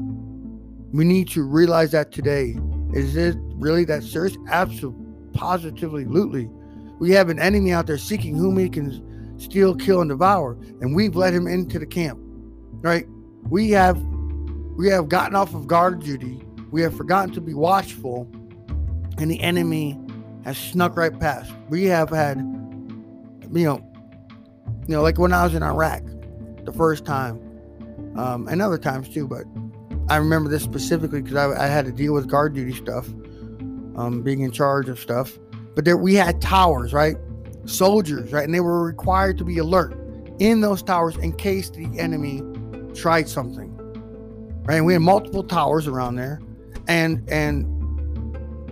We 0.94 1.04
need 1.04 1.30
to 1.30 1.42
realize 1.42 1.90
that 1.94 2.12
today. 2.12 2.58
Is 2.94 3.16
it 3.16 3.36
really 3.56 3.86
that 3.86 4.04
serious? 4.04 4.38
Absolutely, 4.50 5.04
positively, 5.34 6.04
absolutely. 6.04 6.48
We 7.00 7.10
have 7.14 7.30
an 7.30 7.40
enemy 7.40 7.74
out 7.74 7.88
there 7.88 7.98
seeking 7.98 8.36
whom 8.36 8.60
he 8.60 8.70
can 8.70 9.15
steal, 9.38 9.76
kill, 9.76 10.02
and 10.02 10.10
devour, 10.10 10.58
and 10.82 10.96
we've 10.96 11.16
let 11.16 11.34
him 11.34 11.48
into 11.48 11.80
the 11.80 11.86
camp. 11.86 12.20
Right? 12.82 13.06
We 13.50 13.72
have 13.72 13.98
we 14.76 14.90
have 14.90 15.10
gotten 15.10 15.36
off 15.36 15.54
of 15.54 15.68
guard 15.68 16.02
duty. 16.02 16.42
We 16.72 16.82
have 16.82 16.96
forgotten 16.96 17.34
to 17.36 17.42
be 17.42 17.54
watchful, 17.54 18.30
and 19.18 19.32
the 19.32 19.42
enemy 19.42 20.00
has 20.44 20.58
snuck 20.58 20.98
right 20.98 21.18
past. 21.18 21.52
We 21.70 21.86
have 21.86 22.10
had, 22.10 22.38
you 22.38 23.66
know, 23.66 23.92
you 24.88 24.96
know, 24.96 25.02
like 25.02 25.18
when 25.18 25.34
I 25.34 25.44
was 25.44 25.56
in 25.56 25.64
Iraq 25.64 26.04
the 26.64 26.74
first 26.74 27.06
time, 27.06 27.40
um, 28.16 28.48
and 28.48 28.62
other 28.62 28.78
times 28.78 29.10
too, 29.10 29.28
but 29.28 29.46
I 30.10 30.18
remember 30.18 30.50
this 30.50 30.64
specifically 30.64 31.22
because 31.22 31.36
I, 31.36 31.66
I, 31.66 31.68
had 31.68 31.86
to 31.86 31.92
deal 31.92 32.14
with 32.14 32.28
guard 32.28 32.54
duty 32.54 32.74
stuff, 32.74 33.08
um, 33.96 34.22
being 34.24 34.42
in 34.42 34.52
charge 34.52 34.88
of 34.88 35.00
stuff. 35.00 35.38
But 35.76 35.84
there, 35.86 35.98
we 35.98 36.14
had 36.14 36.42
towers, 36.42 36.94
right? 36.94 37.16
Soldiers, 37.66 38.32
right? 38.32 38.46
And 38.46 38.54
they 38.54 38.60
were 38.60 38.84
required 38.84 39.38
to 39.40 39.46
be 39.46 39.58
alert 39.58 39.98
in 40.40 40.62
those 40.62 40.84
towers 40.84 41.18
in 41.18 41.32
case 41.34 41.70
the 41.70 41.88
enemy 41.98 42.42
tried 42.94 43.28
something, 43.28 43.76
right? 44.66 44.76
And 44.76 44.86
we 44.86 44.94
had 44.94 45.02
multiple 45.02 45.44
towers 45.44 45.88
around 45.88 46.16
there, 46.16 46.42
and 46.88 47.28
and 47.30 47.66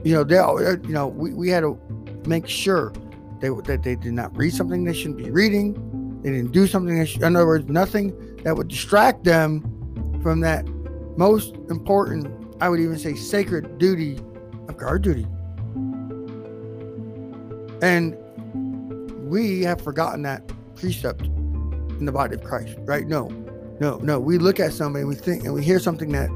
you 0.05 0.13
know 0.13 0.23
they, 0.23 0.35
you 0.87 0.93
know, 0.93 1.07
we, 1.07 1.33
we 1.33 1.49
had 1.49 1.61
to 1.61 1.79
make 2.25 2.47
sure 2.47 2.93
they, 3.39 3.49
that 3.49 3.83
they 3.83 3.95
did 3.95 4.13
not 4.13 4.35
read 4.37 4.53
something 4.53 4.83
they 4.83 4.93
shouldn't 4.93 5.17
be 5.17 5.31
reading. 5.31 5.73
They 6.21 6.31
didn't 6.31 6.51
do 6.51 6.67
something. 6.67 6.97
They 6.97 7.05
should, 7.05 7.21
in 7.21 7.35
other 7.35 7.45
words, 7.45 7.67
nothing 7.67 8.37
that 8.43 8.55
would 8.55 8.69
distract 8.69 9.23
them 9.23 9.61
from 10.21 10.39
that 10.41 10.65
most 11.17 11.55
important, 11.69 12.27
I 12.61 12.69
would 12.69 12.79
even 12.79 12.97
say 12.97 13.13
sacred 13.15 13.77
duty 13.77 14.17
of 14.67 14.77
guard 14.77 15.01
duty. 15.01 15.27
And 17.81 18.17
we 19.33 19.63
have 19.63 19.81
forgotten 19.81 20.21
that 20.21 20.47
precept 20.75 21.23
in 21.23 22.05
the 22.05 22.11
body 22.11 22.35
of 22.35 22.43
Christ, 22.43 22.75
right? 22.81 23.07
No, 23.07 23.29
no, 23.79 23.97
no. 23.97 24.19
We 24.19 24.37
look 24.37 24.59
at 24.59 24.73
somebody 24.73 25.01
and 25.01 25.09
we 25.09 25.15
think 25.15 25.43
and 25.43 25.55
we 25.55 25.63
hear 25.63 25.79
something 25.79 26.11
that 26.11 26.29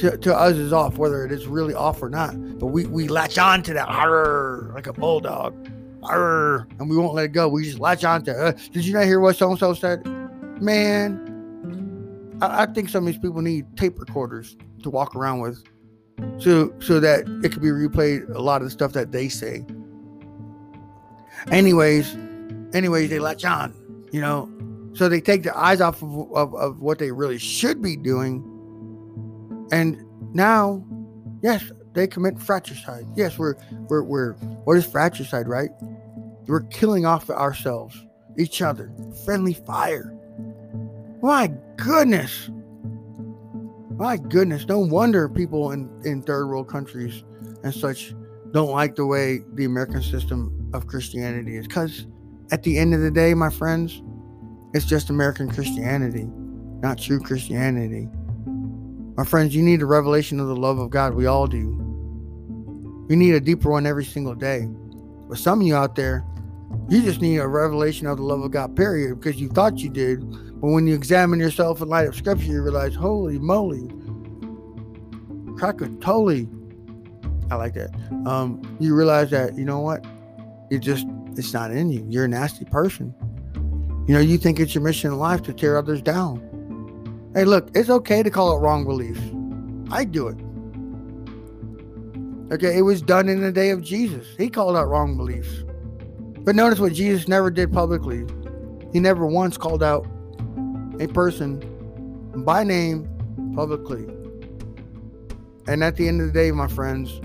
to, 0.00 0.18
to 0.18 0.36
us 0.36 0.56
is 0.56 0.72
off, 0.72 0.98
whether 0.98 1.24
it 1.24 1.30
is 1.30 1.46
really 1.46 1.74
off 1.74 2.02
or 2.02 2.10
not. 2.10 2.34
But 2.58 2.66
we, 2.66 2.86
we 2.86 3.06
latch 3.06 3.38
on 3.38 3.62
to 3.62 3.72
that 3.74 3.88
horror 3.88 4.72
like 4.74 4.88
a 4.88 4.92
bulldog. 4.92 5.54
Arr, 6.02 6.66
and 6.80 6.90
we 6.90 6.96
won't 6.96 7.14
let 7.14 7.26
it 7.26 7.32
go. 7.32 7.48
We 7.48 7.62
just 7.62 7.78
latch 7.78 8.04
on 8.04 8.24
to. 8.24 8.36
Uh, 8.36 8.52
did 8.72 8.84
you 8.84 8.92
not 8.92 9.04
hear 9.04 9.20
what 9.20 9.36
so 9.36 9.50
and 9.50 9.58
so 9.58 9.72
said? 9.72 10.04
Man, 10.60 12.38
I, 12.42 12.62
I 12.62 12.66
think 12.66 12.88
some 12.88 13.06
of 13.06 13.12
these 13.12 13.20
people 13.20 13.42
need 13.42 13.64
tape 13.76 14.00
recorders 14.00 14.56
to 14.82 14.90
walk 14.90 15.14
around 15.14 15.38
with, 15.38 15.62
so 16.38 16.74
so 16.80 16.98
that 16.98 17.20
it 17.44 17.52
could 17.52 17.62
be 17.62 17.68
replayed. 17.68 18.28
A 18.34 18.40
lot 18.40 18.60
of 18.60 18.66
the 18.66 18.70
stuff 18.72 18.92
that 18.94 19.12
they 19.12 19.28
say. 19.28 19.64
Anyways, 21.50 22.16
anyways, 22.74 23.10
they 23.10 23.18
latch 23.18 23.44
on, 23.44 23.74
you 24.12 24.20
know. 24.20 24.50
So 24.94 25.08
they 25.08 25.20
take 25.20 25.42
their 25.42 25.56
eyes 25.56 25.80
off 25.80 26.02
of, 26.02 26.32
of, 26.32 26.54
of 26.54 26.80
what 26.80 26.98
they 26.98 27.12
really 27.12 27.38
should 27.38 27.82
be 27.82 27.96
doing. 27.96 28.42
And 29.70 30.02
now, 30.34 30.84
yes, 31.42 31.70
they 31.92 32.06
commit 32.06 32.38
fratricide. 32.40 33.06
Yes, 33.14 33.38
we're 33.38 33.54
we're 33.88 34.02
we're 34.02 34.32
what 34.64 34.76
is 34.76 34.86
fratricide, 34.86 35.48
right? 35.48 35.70
We're 36.46 36.62
killing 36.62 37.06
off 37.06 37.28
ourselves, 37.30 37.96
each 38.38 38.62
other. 38.62 38.92
Friendly 39.24 39.54
fire. 39.54 40.12
My 41.22 41.52
goodness. 41.76 42.50
My 43.96 44.16
goodness. 44.16 44.66
No 44.66 44.78
wonder 44.78 45.28
people 45.28 45.72
in, 45.72 45.90
in 46.04 46.22
third 46.22 46.46
world 46.46 46.68
countries 46.68 47.24
and 47.64 47.74
such 47.74 48.14
don't 48.56 48.70
like 48.70 48.96
the 48.96 49.04
way 49.04 49.42
the 49.52 49.66
American 49.66 50.00
system 50.00 50.70
of 50.72 50.86
Christianity 50.86 51.58
is. 51.58 51.66
Because 51.66 52.06
at 52.50 52.62
the 52.62 52.78
end 52.78 52.94
of 52.94 53.00
the 53.02 53.10
day, 53.10 53.34
my 53.34 53.50
friends, 53.50 54.02
it's 54.72 54.86
just 54.86 55.10
American 55.10 55.50
Christianity, 55.50 56.26
not 56.80 56.96
true 56.98 57.20
Christianity. 57.20 58.08
My 59.14 59.24
friends, 59.24 59.54
you 59.54 59.62
need 59.62 59.82
a 59.82 59.86
revelation 59.86 60.40
of 60.40 60.46
the 60.48 60.56
love 60.56 60.78
of 60.78 60.88
God. 60.88 61.12
We 61.12 61.26
all 61.26 61.46
do. 61.46 61.68
We 63.08 63.16
need 63.16 63.34
a 63.34 63.40
deeper 63.40 63.70
one 63.70 63.86
every 63.86 64.06
single 64.06 64.34
day. 64.34 64.66
But 65.28 65.36
some 65.36 65.60
of 65.60 65.66
you 65.66 65.76
out 65.76 65.94
there, 65.94 66.24
you 66.88 67.02
just 67.02 67.20
need 67.20 67.36
a 67.36 67.46
revelation 67.46 68.06
of 68.06 68.16
the 68.16 68.22
love 68.22 68.40
of 68.40 68.52
God, 68.52 68.74
period, 68.74 69.20
because 69.20 69.38
you 69.38 69.50
thought 69.50 69.80
you 69.80 69.90
did. 69.90 70.20
But 70.60 70.68
when 70.68 70.86
you 70.86 70.94
examine 70.94 71.40
yourself 71.40 71.82
in 71.82 71.88
light 71.88 72.08
of 72.08 72.16
scripture, 72.16 72.46
you 72.46 72.62
realize, 72.62 72.94
holy 72.94 73.38
moly, 73.38 73.86
totally. 75.58 76.48
I 77.50 77.56
like 77.56 77.74
that. 77.74 77.94
Um, 78.26 78.76
you 78.80 78.94
realize 78.94 79.30
that, 79.30 79.56
you 79.56 79.64
know 79.64 79.80
what? 79.80 80.04
It 80.70 80.78
just, 80.80 81.06
it's 81.36 81.52
not 81.52 81.70
in 81.70 81.90
you. 81.90 82.04
You're 82.08 82.24
a 82.24 82.28
nasty 82.28 82.64
person. 82.64 83.14
You 84.08 84.14
know, 84.14 84.20
you 84.20 84.38
think 84.38 84.60
it's 84.60 84.74
your 84.74 84.82
mission 84.82 85.12
in 85.12 85.18
life 85.18 85.42
to 85.42 85.52
tear 85.52 85.76
others 85.76 86.02
down. 86.02 86.42
Hey, 87.34 87.44
look, 87.44 87.70
it's 87.74 87.90
okay 87.90 88.22
to 88.22 88.30
call 88.30 88.56
it 88.56 88.60
wrong 88.60 88.84
beliefs. 88.84 89.20
I 89.90 90.04
do 90.04 90.28
it. 90.28 90.38
Okay, 92.52 92.78
it 92.78 92.82
was 92.82 93.02
done 93.02 93.28
in 93.28 93.40
the 93.40 93.50
day 93.50 93.70
of 93.70 93.82
Jesus. 93.82 94.26
He 94.38 94.48
called 94.48 94.76
out 94.76 94.88
wrong 94.88 95.16
beliefs. 95.16 95.64
But 96.40 96.54
notice 96.54 96.78
what 96.78 96.92
Jesus 96.92 97.26
never 97.26 97.50
did 97.50 97.72
publicly. 97.72 98.24
He 98.92 99.00
never 99.00 99.26
once 99.26 99.56
called 99.56 99.82
out 99.82 100.06
a 101.00 101.08
person 101.08 101.60
by 102.44 102.62
name 102.62 103.08
publicly. 103.54 104.06
And 105.66 105.82
at 105.82 105.96
the 105.96 106.06
end 106.06 106.20
of 106.20 106.28
the 106.28 106.32
day, 106.32 106.52
my 106.52 106.68
friends, 106.68 107.20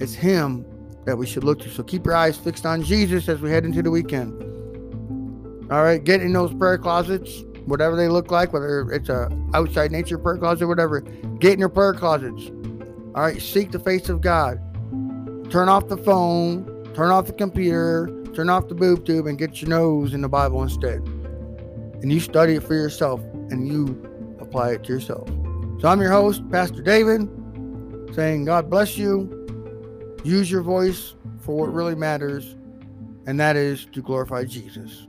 it's 0.00 0.14
Him 0.14 0.64
that 1.04 1.16
we 1.16 1.26
should 1.26 1.44
look 1.44 1.60
to. 1.60 1.70
So 1.70 1.82
keep 1.82 2.04
your 2.04 2.16
eyes 2.16 2.36
fixed 2.36 2.66
on 2.66 2.82
Jesus 2.82 3.28
as 3.28 3.40
we 3.40 3.50
head 3.50 3.64
into 3.64 3.82
the 3.82 3.90
weekend. 3.90 4.42
All 5.70 5.82
right, 5.82 6.02
get 6.02 6.22
in 6.22 6.32
those 6.32 6.54
prayer 6.54 6.78
closets, 6.78 7.42
whatever 7.64 7.96
they 7.96 8.08
look 8.08 8.30
like, 8.30 8.52
whether 8.52 8.90
it's 8.92 9.08
a 9.08 9.28
outside 9.54 9.90
nature 9.90 10.18
prayer 10.18 10.38
closet 10.38 10.64
or 10.64 10.68
whatever. 10.68 11.00
Get 11.40 11.54
in 11.54 11.58
your 11.58 11.68
prayer 11.68 11.92
closets. 11.92 12.50
All 13.14 13.22
right, 13.22 13.40
seek 13.40 13.72
the 13.72 13.80
face 13.80 14.08
of 14.08 14.20
God. 14.20 14.58
Turn 15.50 15.68
off 15.68 15.88
the 15.88 15.96
phone, 15.96 16.92
turn 16.94 17.10
off 17.10 17.26
the 17.26 17.32
computer, 17.32 18.16
Turn 18.36 18.50
off 18.50 18.68
the 18.68 18.74
boob 18.74 19.06
tube 19.06 19.26
and 19.26 19.38
get 19.38 19.62
your 19.62 19.70
nose 19.70 20.12
in 20.12 20.20
the 20.20 20.28
Bible 20.28 20.62
instead. 20.62 21.00
And 22.02 22.12
you 22.12 22.20
study 22.20 22.56
it 22.56 22.62
for 22.62 22.74
yourself 22.74 23.22
and 23.50 23.66
you 23.66 24.36
apply 24.40 24.72
it 24.72 24.84
to 24.84 24.92
yourself. 24.92 25.26
So 25.80 25.88
I'm 25.88 26.02
your 26.02 26.10
host, 26.10 26.42
Pastor 26.50 26.82
David, 26.82 27.30
saying 28.14 28.44
God 28.44 28.68
bless 28.68 28.98
you. 28.98 29.35
Use 30.24 30.50
your 30.50 30.62
voice 30.62 31.14
for 31.40 31.56
what 31.56 31.72
really 31.72 31.94
matters, 31.94 32.56
and 33.26 33.38
that 33.40 33.56
is 33.56 33.86
to 33.92 34.02
glorify 34.02 34.44
Jesus. 34.44 35.06